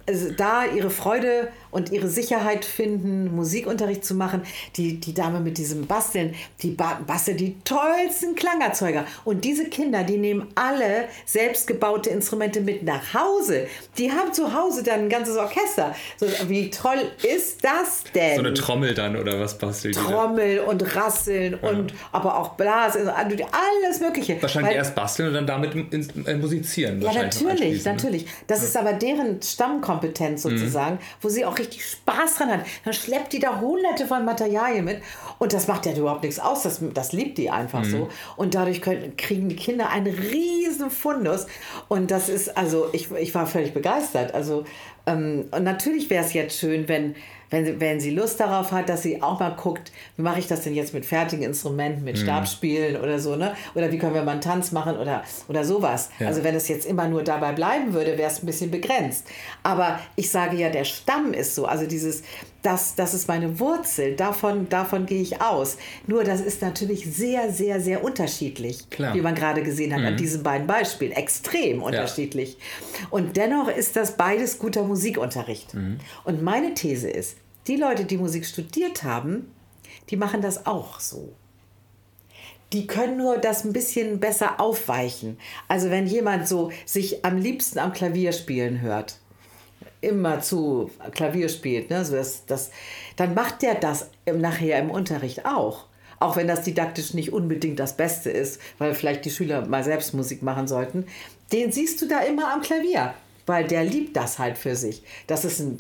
also 0.08 0.32
da 0.32 0.66
ihre 0.66 0.90
Freude 0.90 1.50
und 1.72 1.92
ihre 1.92 2.08
Sicherheit 2.08 2.66
finden, 2.66 3.36
Musikunterricht 3.36 4.06
zu 4.06 4.16
machen. 4.16 4.42
Die, 4.76 5.00
die 5.00 5.14
Dame 5.14 5.40
mit 5.40 5.58
diesem 5.58 5.88
Basteln, 5.88 6.36
die 6.62 6.70
bastelt 6.70 7.40
die 7.40 7.58
tollsten 7.64 8.36
Klangerzeuger. 8.36 9.06
Und 9.26 9.44
diese 9.44 9.66
Kinder, 9.70 10.04
die 10.04 10.18
nehmen 10.18 10.48
alle 10.56 11.06
selbstgebaute 11.26 12.10
Instrumente 12.10 12.62
mit 12.62 12.84
nach 12.84 13.14
Hause. 13.14 13.68
Die 13.98 14.12
haben 14.12 14.34
zu 14.34 14.54
Hause 14.54 14.84
dann 14.84 15.02
ein 15.02 15.10
ganzes 15.10 15.38
Orchester. 15.38 15.96
So, 16.18 16.28
wie 16.48 16.70
toll 16.70 17.00
ist 17.24 17.64
das 17.64 18.04
denn? 18.14 18.36
So 18.36 18.42
eine 18.42 18.54
Trommel 18.54 18.94
dann 18.94 19.16
oder 19.16 19.40
was 19.40 19.58
bastelt 19.58 19.96
die? 19.96 20.00
Trommel 20.00 20.60
und 20.60 20.96
Rasseln 20.96 21.60
ja. 21.62 21.70
und 21.70 21.94
aber 22.12 22.38
auch 22.38 22.54
Blasen, 22.56 23.08
alles 23.08 24.00
Mögliche. 24.00 24.42
Wahrscheinlich 24.42 24.72
Weil, 24.72 24.78
erst 24.78 24.96
basteln 24.96 25.30
und 25.30 25.34
dann 25.36 25.48
damit 25.48 25.74
musizieren. 26.40 27.02
Ja, 27.02 27.14
natürlich, 27.14 27.86
ne? 27.86 27.94
natürlich. 27.94 28.26
Das 28.48 28.62
ja. 28.62 28.68
ist 28.68 28.78
aber 28.78 28.94
deren 28.94 29.42
Stammkompetenz. 29.42 30.08
Musikkompetenz 30.08 30.42
sozusagen, 30.42 31.00
wo 31.22 31.30
sie 31.30 31.46
auch 31.46 31.57
richtig 31.60 31.86
Spaß 31.86 32.36
dran 32.36 32.52
hat. 32.52 32.66
Dann 32.86 32.94
schleppt 32.94 33.34
die 33.34 33.40
da 33.40 33.60
hunderte 33.60 34.08
von 34.08 34.26
Materialien 34.26 34.86
mit 34.86 35.02
und 35.40 35.54
das 35.54 35.68
macht 35.68 35.86
ja 35.86 35.94
überhaupt 35.94 36.24
nichts 36.24 36.40
aus. 36.40 36.64
Das, 36.64 36.82
das 36.94 37.12
liebt 37.14 37.38
die 37.38 37.50
einfach 37.50 37.84
so. 37.84 38.10
Und 38.36 38.56
dadurch 38.56 38.82
können, 38.82 39.16
kriegen 39.18 39.50
die 39.50 39.56
Kinder 39.56 39.90
einen 39.90 40.14
riesen 40.14 40.90
Fundus. 40.90 41.48
Und 41.88 42.12
das 42.12 42.30
ist, 42.30 42.58
also 42.58 42.90
ich, 42.94 43.12
ich 43.12 43.34
war 43.36 43.48
völlig 43.48 43.74
begeistert. 43.74 44.34
Also 44.34 44.66
ähm, 45.08 45.46
und 45.52 45.64
natürlich 45.64 46.10
wäre 46.10 46.24
es 46.24 46.34
jetzt 46.34 46.60
schön, 46.60 46.88
wenn, 46.88 47.16
wenn, 47.50 47.66
sie- 47.66 47.80
wenn 47.80 48.00
sie 48.00 48.10
Lust 48.12 48.40
darauf 48.40 48.72
hat, 48.72 48.90
dass 48.90 49.04
sie 49.04 49.22
auch 49.22 49.40
mal 49.40 49.52
guckt, 49.56 49.92
wie 50.18 50.22
mache 50.22 50.40
ich 50.40 50.48
das 50.48 50.62
denn 50.62 50.74
jetzt 50.76 50.94
mit 50.94 51.06
fertigen 51.06 51.44
Instrumenten, 51.46 52.04
mit 52.04 52.18
Stabspielen 52.18 53.00
oder 53.02 53.20
so, 53.20 53.36
ne? 53.36 53.54
Oder 53.76 53.92
wie 53.92 53.98
können 53.98 54.14
wir 54.14 54.24
mal 54.24 54.32
einen 54.34 54.42
Tanz 54.42 54.72
machen 54.72 54.98
oder, 54.98 55.24
oder 55.48 55.64
sowas. 55.64 56.10
Ja. 56.20 56.28
Also 56.28 56.44
wenn 56.44 56.56
es 56.56 56.68
jetzt 56.68 56.86
immer 56.86 57.08
nur 57.08 57.24
dabei 57.24 57.54
bleiben 57.54 57.94
würde, 57.94 58.18
wäre 58.18 58.30
es 58.32 58.42
ein 58.44 58.46
bisschen 58.46 58.72
begrenzt. 58.72 59.26
Aber 59.64 60.00
ich 60.16 60.30
sage 60.30 60.58
ja, 60.58 60.70
der 60.70 60.84
Stamm 60.84 61.34
ist 61.34 61.56
so, 61.56 61.66
also 61.66 61.86
dieses, 61.86 62.24
das, 62.68 62.96
das 62.96 63.14
ist 63.14 63.30
meine 63.30 63.62
Wurzel, 63.62 64.18
davon, 64.18 64.68
davon 64.68 65.06
gehe 65.06 65.22
ich 65.22 65.42
aus. 65.42 65.78
Nur 66.06 66.26
das 66.26 66.42
ist 66.42 66.62
natürlich 66.62 67.06
sehr, 67.06 67.50
sehr, 67.50 67.80
sehr 67.80 68.04
unterschiedlich, 68.04 68.90
Klar. 68.90 69.14
wie 69.16 69.22
man 69.22 69.36
gerade 69.36 69.64
gesehen 69.64 69.96
hat 69.96 70.04
an 70.04 70.18
diesen 70.18 70.44
beiden 70.44 70.68
Beispielen. 70.68 71.14
Extrem 71.14 71.82
unterschiedlich. 71.82 72.58
Und 73.10 73.38
dennoch 73.38 73.70
ist 73.70 73.96
das 73.96 74.18
beides 74.18 74.60
guter 74.60 74.84
Musikunterricht. 74.84 75.76
Und 76.26 76.44
meine 76.44 76.74
These 76.74 77.10
ist, 77.10 77.38
die 77.68 77.78
Leute, 77.78 78.04
die 78.04 78.18
Musik 78.18 78.46
studiert 78.46 79.04
haben, 79.04 79.50
die 80.10 80.18
machen 80.18 80.42
das 80.42 80.66
auch 80.66 81.00
so. 81.00 81.34
Die 82.74 82.86
können 82.86 83.16
nur 83.16 83.38
das 83.38 83.64
ein 83.64 83.72
bisschen 83.72 84.20
besser 84.20 84.60
aufweichen. 84.60 85.38
Also 85.70 85.90
wenn 85.90 86.06
jemand 86.06 86.50
so 86.50 86.74
sich 86.86 87.24
am 87.24 87.38
liebsten 87.38 87.80
am 87.80 87.94
Klavier 87.94 88.34
spielen 88.34 88.82
hört, 88.82 89.20
immer 90.02 90.42
zu 90.42 90.92
Klavier 91.12 91.50
spielt, 91.50 91.90
ne, 91.90 92.06
so 92.06 92.16
das, 92.16 92.46
das, 92.46 92.72
dann 93.16 93.34
macht 93.34 93.62
der 93.62 93.76
das 93.76 94.10
im, 94.26 94.40
nachher 94.42 94.80
im 94.80 94.90
Unterricht 94.92 95.46
auch. 95.46 95.86
Auch 96.20 96.36
wenn 96.36 96.48
das 96.48 96.64
didaktisch 96.64 97.14
nicht 97.14 97.32
unbedingt 97.32 97.80
das 97.80 97.96
Beste 97.96 98.32
ist, 98.32 98.60
weil 98.80 98.96
vielleicht 98.96 99.26
die 99.26 99.30
Schüler 99.30 99.68
mal 99.68 99.84
selbst 99.84 100.14
Musik 100.16 100.42
machen 100.42 100.68
sollten. 100.68 101.06
Den 101.52 101.72
siehst 101.72 102.02
du 102.02 102.08
da 102.08 102.22
immer 102.22 102.52
am 102.54 102.62
Klavier, 102.62 103.14
weil 103.46 103.66
der 103.68 103.84
liebt 103.84 104.16
das 104.18 104.40
halt 104.40 104.58
für 104.58 104.76
sich. 104.76 105.04
Das 105.28 105.46
ist 105.46 105.60
ein 105.60 105.78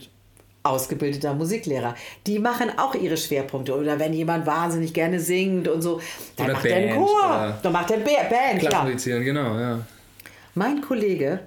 ausgebildeter 0.62 1.34
Musiklehrer. 1.34 1.96
Die 2.28 2.38
machen 2.40 2.72
auch 2.78 2.94
ihre 2.94 3.18
Schwerpunkte. 3.18 3.76
Oder 3.76 3.98
wenn 4.00 4.14
jemand 4.14 4.46
wahnsinnig 4.46 4.94
gerne 4.94 5.20
singt 5.20 5.68
und 5.68 5.82
so, 5.82 6.02
dann 6.36 6.46
Oder 6.48 6.54
macht 6.54 6.66
er 6.66 6.76
einen 6.76 6.90
Band, 6.90 7.00
Chor. 7.08 7.58
Dann 7.64 7.72
macht 7.74 7.92
er 7.92 7.98
Ba- 7.98 8.30
Band, 8.30 8.60
klar. 8.60 8.92
Genau, 9.24 9.58
ja. 9.58 9.80
Mein 10.56 10.82
Kollege, 10.82 11.40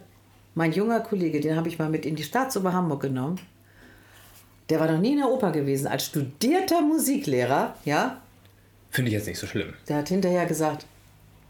mein 0.55 0.73
junger 0.73 1.01
Kollege, 1.01 1.41
den 1.41 1.57
habe 1.57 1.69
ich 1.69 1.79
mal 1.79 1.89
mit 1.89 2.05
in 2.07 2.17
die 2.17 2.23
Staatsoper 2.23 2.73
Hamburg 2.73 3.03
genommen. 3.03 3.41
Der 4.69 4.81
war 4.81 4.91
noch 4.91 5.01
nie 5.01 5.13
in 5.13 5.19
der 5.19 5.29
Oper 5.31 5.51
gewesen. 5.53 5.87
Als 5.87 6.07
studierter 6.07 6.81
Musiklehrer, 6.81 7.75
ja, 7.85 8.21
Finde 8.91 9.09
ich 9.11 9.15
jetzt 9.15 9.27
nicht 9.27 9.39
so 9.39 9.47
schlimm. 9.47 9.73
der 9.89 9.99
hat 9.99 10.09
hinterher 10.09 10.47
gesagt, 10.47 10.85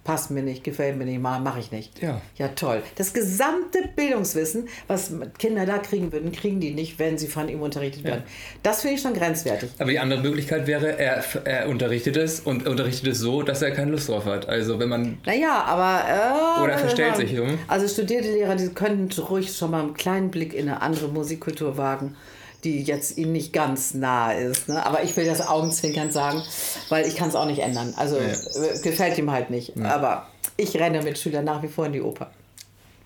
passt 0.05 0.31
mir 0.31 0.43
nicht, 0.43 0.65
gefällt 0.65 0.97
mir 0.97 1.05
nicht, 1.05 1.21
mache 1.21 1.61
ich 1.61 1.73
nicht. 1.73 2.03
Ja. 2.03 2.21
Ja, 2.37 2.49
toll. 2.49 2.83
Das 2.97 3.13
gesamte 3.13 3.79
Bildungswissen, 3.95 4.69
was 4.87 5.13
Kinder 5.39 5.67
da 5.67 5.79
kriegen 5.79 6.13
würden, 6.13 6.33
kriegen 6.33 6.59
die 6.59 6.73
nicht, 6.73 6.99
wenn 6.99 7.19
sie 7.19 7.29
von 7.29 7.49
ihm 7.49 7.61
unterrichtet 7.61 8.05
werden. 8.05 8.23
Das 8.63 8.81
finde 8.81 8.97
ich 8.97 9.03
schon 9.03 9.15
grenzwertig. 9.15 9.71
Aber 9.79 9.91
die 9.91 9.99
andere 9.99 10.21
Möglichkeit 10.23 10.67
wäre, 10.67 10.99
er, 10.99 11.23
er 11.45 11.69
unterrichtet 11.69 12.17
es 12.17 12.41
und 12.41 12.67
unterrichtet 12.67 13.09
es 13.09 13.19
so, 13.19 13.43
dass 13.43 13.61
er 13.63 13.73
keine 13.73 13.91
Lust 13.91 14.09
drauf 14.09 14.25
hat. 14.25 14.49
Also 14.49 14.79
wenn 14.79 14.89
man 14.89 15.19
Naja, 15.27 15.65
aber. 15.65 16.59
Äh, 16.59 16.65
Oder 16.65 16.73
er 16.73 16.79
verstellt 16.79 17.17
sich, 17.17 17.33
Junge. 17.33 17.59
Also 17.69 17.87
studierte 17.87 18.33
Lehrer, 18.33 18.57
die 18.57 18.69
könnten 18.69 19.21
ruhig 19.21 19.55
schon 19.55 19.71
mal 19.71 19.83
einen 19.83 19.95
kleinen 19.95 20.31
Blick 20.31 20.55
in 20.55 20.69
eine 20.69 20.81
andere 20.81 21.09
Musikkultur 21.09 21.77
wagen, 21.77 22.17
die 22.64 22.83
jetzt 22.83 23.16
ihnen 23.18 23.33
nicht 23.33 23.53
ganz 23.53 23.94
nah 23.94 24.33
ist. 24.33 24.68
Ne? 24.68 24.85
Aber 24.85 25.03
ich 25.03 25.16
will 25.16 25.25
das 25.27 25.46
Augenzwinkern 25.46 26.11
sagen, 26.11 26.42
weil 26.88 27.07
ich 27.07 27.16
kann 27.16 27.29
es 27.29 27.35
auch 27.35 27.46
nicht 27.46 27.61
ändern. 27.61 27.94
Also 27.96 28.16
Ja. 28.16 28.23
äh, 28.25 28.79
gefällt 28.83 29.16
ihm 29.18 29.31
halt 29.31 29.51
nicht. 29.51 29.77
Aber 29.83 30.27
ich 30.57 30.77
renne 30.77 31.03
mit 31.03 31.18
Schülern 31.18 31.44
nach 31.44 31.62
wie 31.62 31.68
vor 31.68 31.87
in 31.87 31.92
die 31.92 32.03
Oper. 32.03 32.31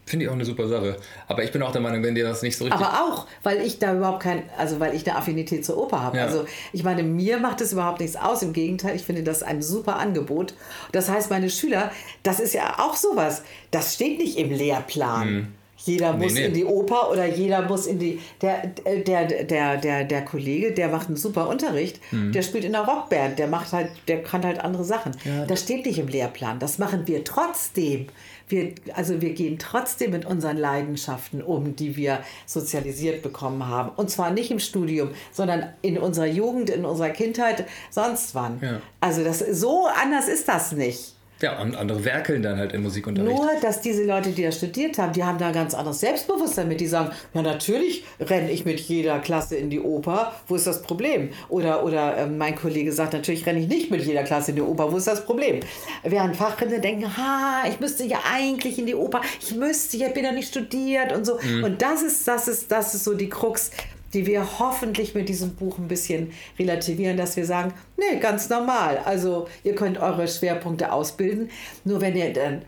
finde 0.07 0.25
ich 0.27 0.29
auch 0.31 0.35
eine 0.35 0.45
super 0.45 0.69
Sache. 0.69 0.99
Aber 1.29 1.45
ich 1.45 1.51
bin 1.51 1.63
auch 1.63 1.73
der 1.73 1.81
Meinung, 1.81 2.03
wenn 2.03 2.15
dir 2.15 2.25
das 2.25 2.43
nicht 2.43 2.59
so 2.59 2.65
richtig 2.65 2.79
Aber 2.79 2.93
auch, 3.05 3.27
weil 3.43 3.63
ich 3.63 3.79
da 3.79 3.95
überhaupt 3.95 4.23
kein, 4.23 4.43
also 4.59 4.79
weil 4.79 4.95
ich 4.95 5.09
eine 5.09 5.17
Affinität 5.17 5.65
zur 5.65 5.79
Oper 5.79 6.03
habe. 6.03 6.19
Ja. 6.19 6.25
Also 6.25 6.45
ich 6.75 6.85
meine, 6.85 7.03
mir 7.03 7.39
macht 7.39 7.63
es 7.63 7.73
überhaupt 7.73 8.01
nichts 8.01 8.15
aus. 8.17 8.43
Im 8.43 8.53
Gegenteil, 8.53 8.95
ich 8.97 9.05
finde 9.05 9.23
das 9.23 9.43
ein 9.43 9.63
super 9.63 9.97
Angebot. 9.97 10.53
Das 10.93 11.09
heißt, 11.09 11.31
meine 11.31 11.49
Schüler, 11.49 11.91
das 12.23 12.39
ist 12.39 12.53
ja 12.53 12.81
auch 12.81 12.97
sowas, 12.97 13.43
das 13.71 13.95
steht 13.95 14.19
nicht 14.19 14.37
im 14.37 14.51
Lehrplan. 14.51 15.55
Jeder 15.85 16.13
muss 16.15 16.29
Hm. 16.33 16.35
nee. 16.35 16.45
in 16.47 16.55
die 16.55 16.65
Oper 16.65 17.11
oder 17.11 17.27
jeder 17.27 17.63
muss 17.63 17.87
in 17.87 17.99
die. 17.99 18.21
Der, 18.43 18.67
der, 19.07 19.27
der, 19.45 19.77
der, 19.77 20.05
der 20.05 20.25
Kollege, 20.25 20.73
der 20.73 20.89
macht 20.89 21.09
einen 21.09 21.17
super 21.17 21.49
Unterricht, 21.49 22.01
Hm. 22.11 22.33
der 22.33 22.43
spielt 22.43 22.65
in 22.65 22.73
der 22.73 22.83
Rockband, 22.83 23.39
der 23.39 23.47
macht 23.49 23.73
halt, 23.73 23.91
der 24.09 24.23
kann 24.23 24.45
halt 24.45 24.61
andere 24.61 24.85
Sachen. 24.85 25.13
Das 25.49 25.61
steht 25.63 25.87
nicht 25.87 25.99
im 25.99 26.09
Lehrplan. 26.09 26.59
Das 26.59 26.79
machen 26.79 27.07
wir 27.07 27.23
trotzdem. 27.25 28.07
Wir, 28.47 28.73
also 28.95 29.23
wir 29.23 29.33
gehen 29.33 29.59
trotzdem 29.59 30.11
mit 30.11 30.27
unseren 30.27 30.59
Leidenschaften 30.59 31.43
um, 31.43 31.77
die 31.77 31.97
wir 31.97 32.19
sozialisiert 32.45 33.23
bekommen 33.23 33.67
haben. 33.67 33.91
Und 33.97 34.11
zwar 34.11 34.31
nicht 34.33 34.51
im 34.51 34.59
Studium, 34.59 35.11
sondern 35.33 35.71
in 35.81 35.97
unserer 35.97 36.27
Jugend, 36.27 36.69
in 36.69 36.85
unserer 36.85 37.09
Kindheit, 37.09 37.65
sonst 37.91 38.35
wann. 38.35 38.59
Ja. 38.61 38.81
Also 39.01 39.25
das, 39.25 39.39
so 39.39 39.87
anders 40.03 40.29
ist 40.29 40.47
das 40.47 40.73
nicht. 40.73 41.14
Ja, 41.41 41.61
und 41.61 41.77
andere 41.77 42.05
werkeln 42.05 42.43
dann 42.43 42.59
halt 42.59 42.73
im 42.73 42.85
Musikunterricht. 42.85 43.37
Nur, 43.37 43.51
dass 43.61 43.81
diese 43.81 44.05
Leute, 44.05 44.31
die 44.31 44.45
das 44.45 44.57
studiert 44.57 44.99
haben, 44.99 45.13
die 45.13 45.25
haben 45.25 45.37
da 45.37 45.49
ein 45.49 45.53
ganz 45.53 45.75
anderes 45.75 46.01
Selbstbewusstsein 46.01 46.69
mit. 46.69 46.81
Die 46.81 46.87
sagen, 46.87 47.11
ja 47.35 47.43
natürlich 47.43 48.05
renne 48.21 48.51
ich 48.51 48.65
mit 48.65 48.81
jeder 48.81 49.19
Klasse 49.19 49.57
in 49.57 49.69
die 49.69 49.81
Oper, 49.81 50.33
wo 50.47 50.55
ist 50.55 50.67
das 50.67 50.83
Problem? 50.83 51.31
Oder, 51.49 51.85
oder 51.85 52.17
ähm, 52.19 52.39
mein 52.39 52.55
Kollege 52.55 52.93
sagt, 52.93 53.13
natürlich 53.13 53.45
renne 53.47 53.61
ich 53.61 53.69
nicht 53.69 53.91
mit 53.91 54.03
jeder 54.05 54.23
Klasse 54.23 54.53
in 54.53 54.57
die 54.57 54.63
Oper, 54.63 54.93
wo 54.93 54.97
ist 54.97 55.09
das 55.09 55.25
Problem? 55.25 55.61
Während 56.05 56.37
Fachrinder 56.37 56.79
denken, 56.79 57.17
ha, 57.17 57.65
ich 57.69 57.81
müsste 57.81 58.05
ja 58.05 58.19
eigentlich 58.33 58.79
in 58.79 58.87
die 58.87 58.95
Oper, 58.95 59.21
ich 59.41 59.55
müsste, 59.55 59.97
ich 59.97 60.15
bin 60.15 60.25
ja 60.25 60.33
nicht 60.33 60.49
studiert 60.49 61.13
und 61.13 61.27
so. 61.27 61.39
Und 61.63 61.83
das 61.83 62.03
ist, 62.03 62.27
das 62.29 62.49
ist, 62.49 62.71
das 62.71 62.95
ist 62.95 63.05
so 63.05 63.15
die 63.15 63.29
Krux, 63.29 63.71
die 64.15 64.27
wir 64.27 64.59
hoffentlich 64.59 65.15
mit 65.15 65.29
diesem 65.29 65.55
Buch 65.55 65.79
ein 65.79 65.89
bisschen 65.89 66.33
relativieren, 66.59 67.17
dass 67.17 67.37
wir 67.37 67.45
sagen, 67.45 67.75
nee, 67.97 68.19
ganz 68.21 68.49
normal. 68.49 68.99
Also 69.05 69.49
ihr 69.65 69.75
könnt 69.75 69.99
eure 69.99 70.27
Schwerpunkte 70.29 70.93
ausbilden. 70.93 71.51
Nur 71.85 72.01
wenn 72.01 72.17
ihr 72.17 72.33
dann 72.33 72.63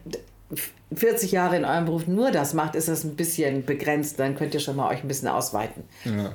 40 0.94 1.32
Jahre 1.32 1.56
in 1.56 1.64
eurem 1.64 1.86
Beruf 1.86 2.06
nur 2.06 2.30
das 2.30 2.54
macht, 2.54 2.76
ist 2.76 2.86
das 2.88 3.02
ein 3.02 3.16
bisschen 3.16 3.64
begrenzt. 3.64 4.20
Dann 4.20 4.36
könnt 4.36 4.54
ihr 4.54 4.60
schon 4.60 4.76
mal 4.76 4.88
euch 4.92 5.02
ein 5.02 5.08
bisschen 5.08 5.26
ausweiten. 5.28 5.82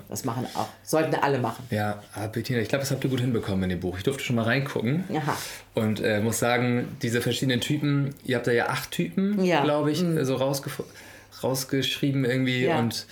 Das 0.10 0.26
machen 0.26 0.46
auch, 0.56 0.68
sollten 0.84 1.16
alle 1.16 1.40
machen. 1.40 1.64
Ja, 1.70 2.02
Bettina, 2.34 2.60
ich 2.60 2.68
glaube, 2.68 2.82
das 2.82 2.92
habt 2.92 3.04
ihr 3.04 3.10
gut 3.10 3.22
hinbekommen 3.22 3.64
in 3.64 3.70
dem 3.70 3.80
Buch. 3.80 3.98
Ich 3.98 4.04
durfte 4.04 4.24
schon 4.24 4.36
mal 4.36 4.44
reingucken. 4.44 5.06
Aha. 5.16 5.38
Und 5.74 6.02
äh, 6.02 6.20
muss 6.20 6.40
sagen, 6.40 6.98
diese 7.02 7.22
verschiedenen 7.22 7.62
Typen, 7.62 8.14
ihr 8.26 8.36
habt 8.36 8.48
da 8.48 8.52
ja 8.52 8.68
acht 8.68 8.92
Typen, 8.92 9.42
Ja. 9.44 9.62
Mhm. 9.62 9.64
glaube 9.64 9.92
ich, 9.92 10.04
äh, 10.04 10.26
so 10.26 10.36
rausgeschrieben 11.44 12.26
irgendwie. 12.26 12.66
Ja. 12.66 12.80
Und 12.80 13.06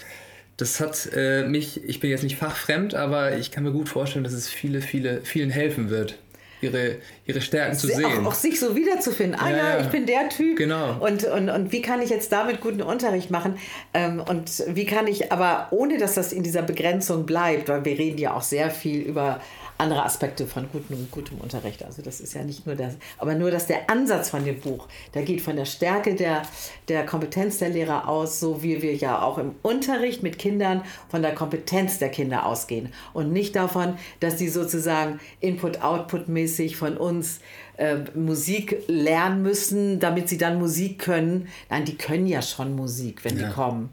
das 0.60 0.82
hat 0.82 1.10
äh, 1.16 1.44
mich, 1.44 1.84
ich 1.86 2.02
bin 2.02 2.10
jetzt 2.10 2.24
nicht 2.24 2.36
fachfremd, 2.36 2.94
aber 2.94 3.38
ich 3.38 3.50
kann 3.50 3.64
mir 3.64 3.72
gut 3.72 3.88
vorstellen, 3.88 4.26
dass 4.26 4.34
es 4.34 4.50
viele, 4.50 4.82
viele, 4.82 5.22
vielen 5.22 5.50
helfen 5.50 5.90
wird, 5.90 6.18
ihre, 6.60 6.98
ihre 7.26 7.40
Stärken 7.40 7.78
zu 7.78 7.88
sehen. 7.88 8.06
Auch, 8.06 8.26
auch 8.26 8.34
sich 8.34 8.60
so 8.60 8.76
wiederzufinden. 8.76 9.40
Ah 9.40 9.50
Ja, 9.50 9.58
ja, 9.58 9.80
ich 9.80 9.88
bin 9.88 10.06
der 10.06 10.28
Typ. 10.28 10.58
Genau. 10.58 10.98
Und, 11.00 11.24
und, 11.24 11.50
und 11.50 11.72
wie 11.72 11.82
kann 11.82 12.02
ich 12.02 12.10
jetzt 12.10 12.34
damit 12.34 12.60
guten 12.60 12.82
Unterricht 12.82 13.32
machen? 13.32 13.58
Ähm, 13.94 14.20
und 14.20 14.64
wie 14.68 14.86
kann 14.86 15.08
ich, 15.08 15.32
aber 15.32 15.68
ohne 15.72 15.98
dass 15.98 16.16
das 16.16 16.34
in 16.34 16.44
dieser 16.44 16.62
Begrenzung 16.62 17.26
bleibt, 17.26 17.70
weil 17.70 17.86
wir 17.86 17.98
reden 17.98 18.18
ja 18.18 18.34
auch 18.34 18.44
sehr 18.44 18.70
viel 18.70 19.00
über 19.00 19.40
andere 19.80 20.04
Aspekte 20.04 20.46
von 20.46 20.70
gutem, 20.72 21.08
gutem 21.10 21.40
Unterricht. 21.40 21.84
Also 21.84 22.02
das 22.02 22.20
ist 22.20 22.34
ja 22.34 22.44
nicht 22.44 22.66
nur 22.66 22.76
das, 22.76 22.96
aber 23.18 23.36
nur, 23.36 23.50
dass 23.50 23.68
der 23.68 23.90
Ansatz 23.90 24.30
von 24.30 24.44
dem 24.46 24.60
Buch, 24.60 24.88
der 25.14 25.24
geht 25.24 25.42
von 25.42 25.56
der 25.56 25.66
Stärke 25.66 26.16
der, 26.16 26.42
der 26.88 27.06
Kompetenz 27.06 27.60
der 27.60 27.70
Lehrer 27.70 28.08
aus, 28.08 28.40
so 28.40 28.62
wie 28.62 28.82
wir 28.82 28.96
ja 28.96 29.22
auch 29.22 29.38
im 29.38 29.56
Unterricht 29.62 30.22
mit 30.22 30.38
Kindern 30.38 30.84
von 31.10 31.22
der 31.22 31.34
Kompetenz 31.34 31.98
der 31.98 32.10
Kinder 32.10 32.46
ausgehen 32.46 32.94
und 33.14 33.32
nicht 33.32 33.56
davon, 33.56 33.96
dass 34.20 34.36
die 34.36 34.50
sozusagen 34.50 35.20
Input-Output-mäßig 35.40 36.76
von 36.76 36.98
uns 36.98 37.40
äh, 37.78 37.98
Musik 38.16 38.84
lernen 38.88 39.42
müssen, 39.42 40.00
damit 40.00 40.30
sie 40.30 40.38
dann 40.38 40.60
Musik 40.60 41.00
können. 41.00 41.48
Nein, 41.70 41.86
die 41.86 41.98
können 41.98 42.28
ja 42.28 42.42
schon 42.42 42.76
Musik, 42.76 43.24
wenn 43.24 43.38
Ja. 43.40 43.48
die 43.48 43.54
kommen. 43.54 43.90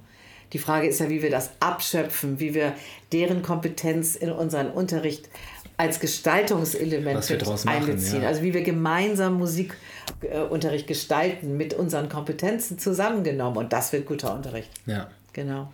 Die 0.52 0.58
Frage 0.58 0.86
ist 0.86 1.00
ja, 1.00 1.08
wie 1.08 1.22
wir 1.22 1.30
das 1.30 1.50
abschöpfen, 1.60 2.38
wie 2.38 2.54
wir 2.54 2.72
deren 3.12 3.42
Kompetenz 3.42 4.14
in 4.14 4.30
unseren 4.30 4.70
Unterricht 4.70 5.28
als 5.76 6.00
Gestaltungselement 6.00 7.28
mit 7.30 7.66
einbeziehen. 7.66 8.22
ja. 8.22 8.28
Also 8.28 8.42
wie 8.42 8.54
wir 8.54 8.62
gemeinsam 8.62 9.34
Musikunterricht 9.34 10.86
gestalten, 10.86 11.56
mit 11.56 11.74
unseren 11.74 12.08
Kompetenzen 12.08 12.78
zusammengenommen. 12.78 13.58
Und 13.58 13.72
das 13.72 13.92
wird 13.92 14.06
guter 14.06 14.34
Unterricht. 14.34 14.70
Ja, 14.86 15.08
Genau. 15.32 15.70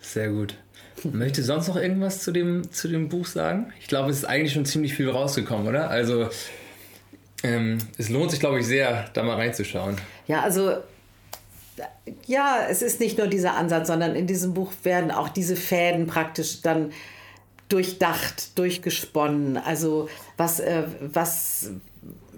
sehr 0.00 0.30
gut. 0.30 0.54
Möchte 1.02 1.42
sonst 1.42 1.66
noch 1.68 1.76
irgendwas 1.76 2.22
zu 2.22 2.30
dem, 2.30 2.70
zu 2.70 2.86
dem 2.86 3.08
Buch 3.08 3.26
sagen? 3.26 3.72
Ich 3.80 3.88
glaube, 3.88 4.10
es 4.10 4.18
ist 4.18 4.24
eigentlich 4.24 4.52
schon 4.52 4.66
ziemlich 4.66 4.94
viel 4.94 5.08
rausgekommen, 5.10 5.66
oder? 5.66 5.88
Also, 5.90 6.28
ähm, 7.42 7.78
es 7.96 8.08
lohnt 8.10 8.30
sich, 8.30 8.38
glaube 8.38 8.60
ich, 8.60 8.66
sehr, 8.66 9.08
da 9.14 9.22
mal 9.22 9.36
reinzuschauen. 9.36 9.96
Ja, 10.28 10.42
also 10.42 10.76
ja, 12.26 12.66
es 12.68 12.82
ist 12.82 13.00
nicht 13.00 13.18
nur 13.18 13.26
dieser 13.26 13.56
Ansatz, 13.56 13.86
sondern 13.88 14.14
in 14.14 14.26
diesem 14.26 14.52
Buch 14.54 14.72
werden 14.82 15.10
auch 15.10 15.28
diese 15.30 15.56
Fäden 15.56 16.06
praktisch 16.06 16.60
dann 16.62 16.92
durchdacht, 17.70 18.58
durchgesponnen. 18.58 19.56
Also 19.56 20.08
was, 20.36 20.60
äh, 20.60 20.84
was, 21.00 21.70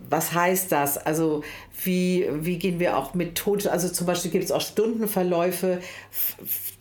was 0.09 0.33
heißt 0.33 0.73
das? 0.73 0.99
Also 0.99 1.43
wie, 1.85 2.29
wie 2.33 2.59
gehen 2.59 2.79
wir 2.79 2.97
auch 2.97 3.15
methodisch, 3.15 3.67
also 3.67 3.89
zum 3.89 4.07
Beispiel 4.07 4.31
gibt 4.31 4.45
es 4.45 4.53
auch 4.53 4.61
Stundenverläufe, 4.61 5.81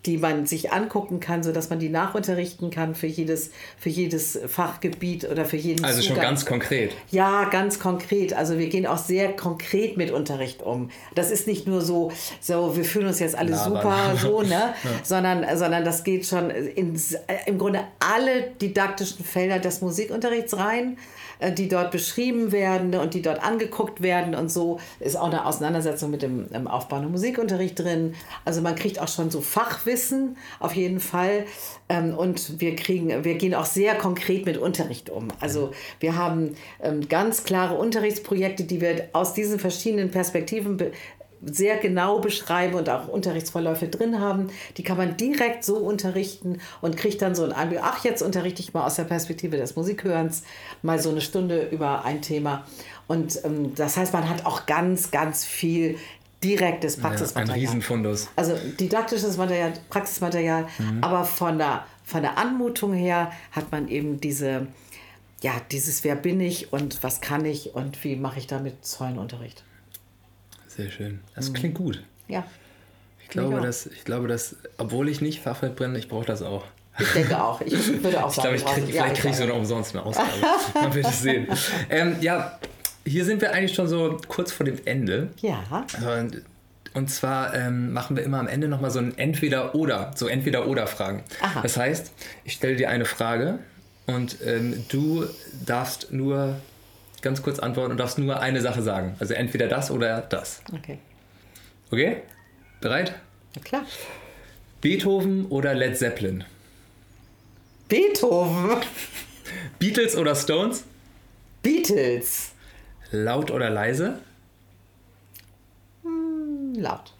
die 0.06 0.18
man 0.18 0.46
sich 0.46 0.72
angucken 0.72 1.20
kann, 1.20 1.42
sodass 1.42 1.70
man 1.70 1.78
die 1.78 1.88
nachunterrichten 1.88 2.70
kann 2.70 2.94
für 2.94 3.06
jedes, 3.06 3.50
für 3.78 3.88
jedes 3.88 4.38
Fachgebiet 4.46 5.28
oder 5.28 5.44
für 5.44 5.56
jeden 5.56 5.84
Also 5.84 6.00
Zugang. 6.00 6.16
schon 6.16 6.22
ganz 6.22 6.46
konkret. 6.46 6.92
Ja, 7.10 7.44
ganz 7.44 7.78
konkret. 7.78 8.32
Also 8.34 8.58
wir 8.58 8.68
gehen 8.68 8.86
auch 8.86 8.98
sehr 8.98 9.32
konkret 9.32 9.96
mit 9.96 10.10
Unterricht 10.10 10.62
um. 10.62 10.90
Das 11.14 11.30
ist 11.30 11.46
nicht 11.46 11.66
nur 11.66 11.80
so, 11.80 12.12
so 12.40 12.76
wir 12.76 12.84
fühlen 12.84 13.06
uns 13.06 13.20
jetzt 13.20 13.36
alle 13.36 13.52
Labern. 13.52 13.74
super, 13.74 14.16
so, 14.20 14.42
ne? 14.42 14.50
ja. 14.50 14.74
sondern, 15.04 15.44
sondern 15.56 15.84
das 15.84 16.02
geht 16.04 16.26
schon 16.26 16.50
in, 16.50 17.00
im 17.46 17.58
Grunde 17.58 17.80
alle 18.00 18.50
didaktischen 18.60 19.24
Felder 19.24 19.60
des 19.60 19.80
Musikunterrichts 19.80 20.56
rein. 20.56 20.98
Äh, 21.42 21.52
die 21.52 21.68
dort 21.68 21.90
beschrieben 21.90 22.52
werden 22.52 22.94
und 22.94 23.14
die 23.14 23.21
dort 23.22 23.42
angeguckt 23.42 24.02
werden 24.02 24.34
und 24.34 24.50
so 24.50 24.80
ist 25.00 25.16
auch 25.16 25.26
eine 25.26 25.46
Auseinandersetzung 25.46 26.10
mit 26.10 26.22
dem 26.22 26.66
Aufbau 26.66 26.96
und 26.96 27.10
Musikunterricht 27.10 27.78
drin. 27.78 28.14
Also 28.44 28.60
man 28.60 28.74
kriegt 28.74 29.00
auch 29.00 29.08
schon 29.08 29.30
so 29.30 29.40
Fachwissen 29.40 30.36
auf 30.60 30.74
jeden 30.74 31.00
Fall 31.00 31.44
ähm, 31.88 32.16
und 32.16 32.60
wir 32.60 32.76
kriegen, 32.76 33.24
wir 33.24 33.34
gehen 33.34 33.54
auch 33.54 33.64
sehr 33.64 33.94
konkret 33.94 34.46
mit 34.46 34.58
Unterricht 34.58 35.10
um. 35.10 35.28
Also 35.40 35.72
wir 36.00 36.16
haben 36.16 36.54
ähm, 36.82 37.08
ganz 37.08 37.44
klare 37.44 37.74
Unterrichtsprojekte, 37.74 38.64
die 38.64 38.80
wir 38.80 39.08
aus 39.12 39.34
diesen 39.34 39.58
verschiedenen 39.58 40.10
Perspektiven 40.10 40.76
sehr 41.44 41.76
genau 41.78 42.20
beschreiben 42.20 42.74
und 42.74 42.88
auch 42.88 43.08
Unterrichtsverläufe 43.08 43.88
drin 43.88 44.20
haben. 44.20 44.50
Die 44.76 44.82
kann 44.82 44.96
man 44.96 45.16
direkt 45.16 45.64
so 45.64 45.76
unterrichten 45.76 46.58
und 46.80 46.96
kriegt 46.96 47.20
dann 47.20 47.34
so 47.34 47.44
ein 47.44 47.52
Anblick, 47.52 47.80
ach, 47.82 48.04
jetzt 48.04 48.22
unterrichte 48.22 48.62
ich 48.62 48.74
mal 48.74 48.86
aus 48.86 48.94
der 48.94 49.04
Perspektive 49.04 49.56
des 49.56 49.76
Musikhörens 49.76 50.44
mal 50.82 51.00
so 51.00 51.10
eine 51.10 51.20
Stunde 51.20 51.68
über 51.70 52.04
ein 52.04 52.22
Thema. 52.22 52.64
Und 53.08 53.44
ähm, 53.44 53.74
das 53.74 53.96
heißt, 53.96 54.12
man 54.12 54.28
hat 54.28 54.46
auch 54.46 54.66
ganz, 54.66 55.10
ganz 55.10 55.44
viel 55.44 55.98
direktes 56.44 56.96
Praxismaterial. 56.96 57.48
Ja, 57.48 57.54
ein 57.54 57.60
Riesenfundus. 57.60 58.28
Also 58.36 58.56
didaktisches 58.78 59.36
Material, 59.36 59.72
Praxismaterial, 59.90 60.66
mhm. 60.78 61.02
aber 61.02 61.24
von 61.24 61.58
der, 61.58 61.86
von 62.04 62.22
der 62.22 62.38
Anmutung 62.38 62.92
her 62.92 63.32
hat 63.52 63.70
man 63.70 63.88
eben 63.88 64.20
diese, 64.20 64.66
ja, 65.40 65.52
dieses 65.70 66.04
Wer 66.04 66.16
bin 66.16 66.40
ich 66.40 66.72
und 66.72 67.02
was 67.02 67.20
kann 67.20 67.44
ich 67.44 67.74
und 67.74 68.02
wie 68.04 68.16
mache 68.16 68.38
ich 68.38 68.46
damit 68.46 68.84
Zollenunterricht. 68.84 69.64
Sehr 70.76 70.90
schön. 70.90 71.20
Das 71.34 71.50
mhm. 71.50 71.54
klingt 71.54 71.74
gut. 71.74 72.02
Ja. 72.28 72.44
Ich 73.22 73.28
glaube, 73.28 73.60
dass, 73.60 73.86
ich 73.86 74.04
glaube, 74.04 74.28
dass, 74.28 74.56
obwohl 74.78 75.08
ich 75.08 75.20
nicht 75.20 75.40
Fachwirt 75.40 75.76
bin, 75.76 75.94
ich 75.94 76.08
brauche 76.08 76.26
das 76.26 76.42
auch. 76.42 76.64
Ich 76.98 77.12
denke 77.12 77.42
auch. 77.42 77.60
Ich 77.62 78.02
würde 78.02 78.22
auch 78.22 78.30
sagen, 78.30 78.54
ich 78.54 78.64
glaube, 78.64 78.78
ich 78.80 78.84
krieg, 78.84 78.94
vielleicht 78.94 79.16
kriege 79.16 79.30
ich 79.30 79.36
sogar 79.36 79.56
umsonst 79.56 79.94
eine 79.94 80.04
Ausgabe. 80.04 80.28
Man 80.74 80.94
wird 80.94 81.06
es 81.06 81.22
sehen. 81.22 81.46
Ähm, 81.88 82.16
ja, 82.20 82.58
hier 83.06 83.24
sind 83.24 83.40
wir 83.40 83.52
eigentlich 83.52 83.74
schon 83.74 83.88
so 83.88 84.18
kurz 84.28 84.52
vor 84.52 84.66
dem 84.66 84.78
Ende. 84.84 85.30
Ja. 85.40 85.86
Und, 86.20 86.42
und 86.94 87.10
zwar 87.10 87.54
ähm, 87.54 87.92
machen 87.92 88.16
wir 88.16 88.22
immer 88.22 88.38
am 88.38 88.48
Ende 88.48 88.68
nochmal 88.68 88.90
so 88.90 88.98
ein 88.98 89.16
Entweder-Oder, 89.16 90.12
so 90.14 90.26
Entweder-Oder-Fragen. 90.26 91.22
Das 91.62 91.76
heißt, 91.76 92.12
ich 92.44 92.52
stelle 92.52 92.76
dir 92.76 92.90
eine 92.90 93.06
Frage 93.06 93.58
und 94.06 94.36
ähm, 94.44 94.84
du 94.88 95.24
darfst 95.64 96.12
nur 96.12 96.56
ganz 97.22 97.42
kurz 97.42 97.58
antworten 97.58 97.92
und 97.92 97.98
darfst 97.98 98.18
nur 98.18 98.40
eine 98.40 98.60
Sache 98.60 98.82
sagen. 98.82 99.16
Also 99.18 99.34
entweder 99.34 99.68
das 99.68 99.90
oder 99.90 100.20
das. 100.20 100.62
Okay. 100.72 100.98
Okay? 101.90 102.22
Bereit? 102.80 103.14
Na 103.54 103.62
klar. 103.62 103.86
Beethoven 104.80 105.46
oder 105.46 105.74
Led 105.74 105.96
Zeppelin? 105.96 106.44
Beethoven. 107.88 108.82
Beatles 109.78 110.16
oder 110.16 110.34
Stones? 110.34 110.84
Beatles. 111.62 112.52
Laut 113.10 113.50
oder 113.50 113.70
leise? 113.70 114.18
Hm, 116.02 116.74
laut. 116.74 117.12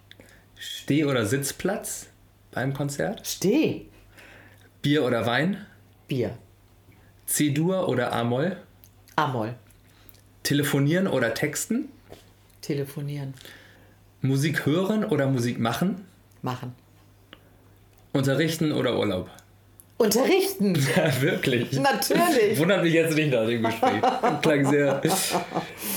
Steh- 0.57 1.05
oder 1.05 1.27
Sitzplatz 1.27 2.07
beim 2.51 2.73
Konzert? 2.75 3.27
Steh. 3.27 3.87
Bier 4.81 5.05
oder 5.05 5.27
Wein? 5.27 5.67
Bier. 6.09 6.37
C-Dur 7.27 7.89
oder 7.89 8.13
A-Moll? 8.13 8.57
A-Moll. 9.17 9.55
Telefonieren 10.43 11.07
oder 11.07 11.35
texten? 11.35 11.89
Telefonieren. 12.61 13.35
Musik 14.21 14.67
hören 14.67 15.05
oder 15.05 15.27
Musik 15.27 15.59
machen? 15.59 16.05
Machen. 16.43 16.75
Unterrichten 18.13 18.73
oder 18.73 18.99
Urlaub? 18.99 19.31
Unterrichten. 19.99 20.75
Ja, 20.97 21.21
wirklich. 21.21 21.73
Natürlich. 21.73 22.59
Wundert 22.59 22.83
mich 22.83 22.93
jetzt 22.93 23.17
nicht 23.17 23.33
nach 23.33 23.47
dem 23.47 23.63
Gespräch. 23.63 24.03
Klang 24.43 24.69
sehr. 24.69 25.01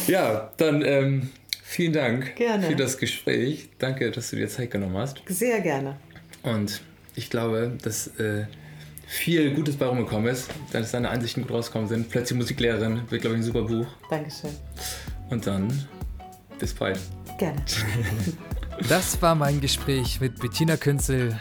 Ja, 0.07 0.51
dann 0.57 0.83
ähm, 0.83 1.29
vielen 1.63 1.93
Dank 1.93 2.35
gerne. 2.35 2.67
für 2.67 2.75
das 2.75 2.97
Gespräch. 2.97 3.69
Danke, 3.79 4.11
dass 4.11 4.29
du 4.29 4.35
dir 4.35 4.47
Zeit 4.47 4.71
genommen 4.71 4.97
hast. 4.97 5.21
Sehr 5.27 5.59
gerne. 5.61 5.95
Und 6.43 6.81
ich 7.15 7.29
glaube, 7.29 7.75
dass 7.81 8.07
äh, 8.19 8.45
viel 9.07 9.53
Gutes 9.53 9.77
bei 9.77 9.85
rumgekommen 9.85 10.31
ist, 10.31 10.49
dass 10.71 10.91
deine 10.91 11.09
Ansichten 11.09 11.41
gut 11.43 11.51
rausgekommen 11.51 11.87
sind. 11.87 12.09
Plötzlich 12.09 12.37
Musiklehrerin 12.37 13.01
wird, 13.09 13.21
glaube 13.21 13.35
ich, 13.35 13.41
ein 13.41 13.43
super 13.43 13.63
Buch. 13.63 13.87
Dankeschön. 14.09 14.51
Und 15.29 15.45
dann 15.47 15.87
bis 16.59 16.73
bald. 16.73 16.99
Gerne. 17.37 17.61
Das 18.89 19.21
war 19.21 19.35
mein 19.35 19.61
Gespräch 19.61 20.19
mit 20.19 20.41
Bettina 20.41 20.75
Künzel, 20.75 21.39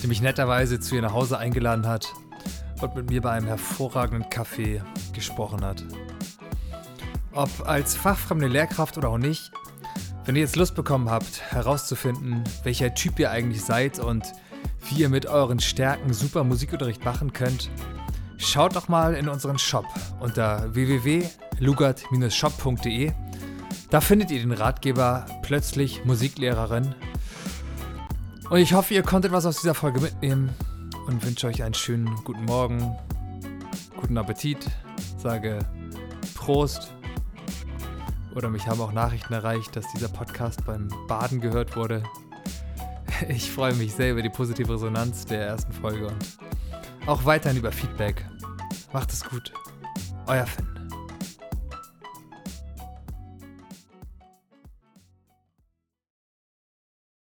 die 0.00 0.06
mich 0.06 0.22
netterweise 0.22 0.78
zu 0.78 0.94
ihr 0.94 1.02
nach 1.02 1.12
Hause 1.12 1.36
eingeladen 1.36 1.88
hat 1.88 2.06
und 2.80 2.94
mit 2.94 3.10
mir 3.10 3.20
bei 3.20 3.32
einem 3.32 3.48
hervorragenden 3.48 4.30
Kaffee 4.30 4.80
gesprochen 5.12 5.64
hat. 5.64 5.82
Ob 7.32 7.50
als 7.66 7.96
fachfremde 7.96 8.46
Lehrkraft 8.46 8.96
oder 8.96 9.08
auch 9.08 9.18
nicht, 9.18 9.50
wenn 10.24 10.36
ihr 10.36 10.42
jetzt 10.42 10.54
Lust 10.54 10.76
bekommen 10.76 11.10
habt, 11.10 11.40
herauszufinden, 11.50 12.44
welcher 12.62 12.94
Typ 12.94 13.18
ihr 13.18 13.32
eigentlich 13.32 13.64
seid 13.64 13.98
und 13.98 14.26
wie 14.90 15.02
ihr 15.02 15.08
mit 15.08 15.26
euren 15.26 15.60
Stärken 15.60 16.12
super 16.12 16.42
Musikunterricht 16.44 17.04
machen 17.04 17.32
könnt, 17.32 17.70
schaut 18.36 18.76
doch 18.76 18.88
mal 18.88 19.14
in 19.14 19.28
unseren 19.28 19.58
Shop 19.58 19.86
unter 20.20 20.72
www.lugart-shop.de. 20.74 23.12
Da 23.90 24.00
findet 24.00 24.30
ihr 24.30 24.40
den 24.40 24.52
Ratgeber 24.52 25.26
Plötzlich 25.42 26.04
Musiklehrerin. 26.04 26.94
Und 28.50 28.58
ich 28.58 28.72
hoffe, 28.72 28.94
ihr 28.94 29.02
konntet 29.02 29.32
was 29.32 29.44
aus 29.46 29.60
dieser 29.60 29.74
Folge 29.74 30.00
mitnehmen 30.00 30.50
und 31.06 31.24
wünsche 31.24 31.46
euch 31.46 31.62
einen 31.62 31.74
schönen 31.74 32.14
guten 32.24 32.44
Morgen, 32.44 32.96
guten 33.96 34.16
Appetit, 34.16 34.58
sage 35.18 35.58
Prost. 36.34 36.92
Oder 38.34 38.50
mich 38.50 38.66
haben 38.66 38.80
auch 38.80 38.92
Nachrichten 38.92 39.34
erreicht, 39.34 39.76
dass 39.76 39.84
dieser 39.94 40.08
Podcast 40.08 40.64
beim 40.64 40.88
Baden 41.08 41.40
gehört 41.40 41.76
wurde. 41.76 42.02
Ich 43.28 43.50
freue 43.50 43.74
mich 43.74 43.94
sehr 43.94 44.12
über 44.12 44.22
die 44.22 44.28
positive 44.28 44.72
Resonanz 44.72 45.24
der 45.24 45.46
ersten 45.46 45.72
Folge 45.72 46.06
und 46.06 46.38
auch 47.06 47.24
weiterhin 47.24 47.58
über 47.58 47.72
Feedback. 47.72 48.24
Macht 48.92 49.12
es 49.12 49.24
gut. 49.24 49.52
Euer 50.26 50.46
Finn. 50.46 50.67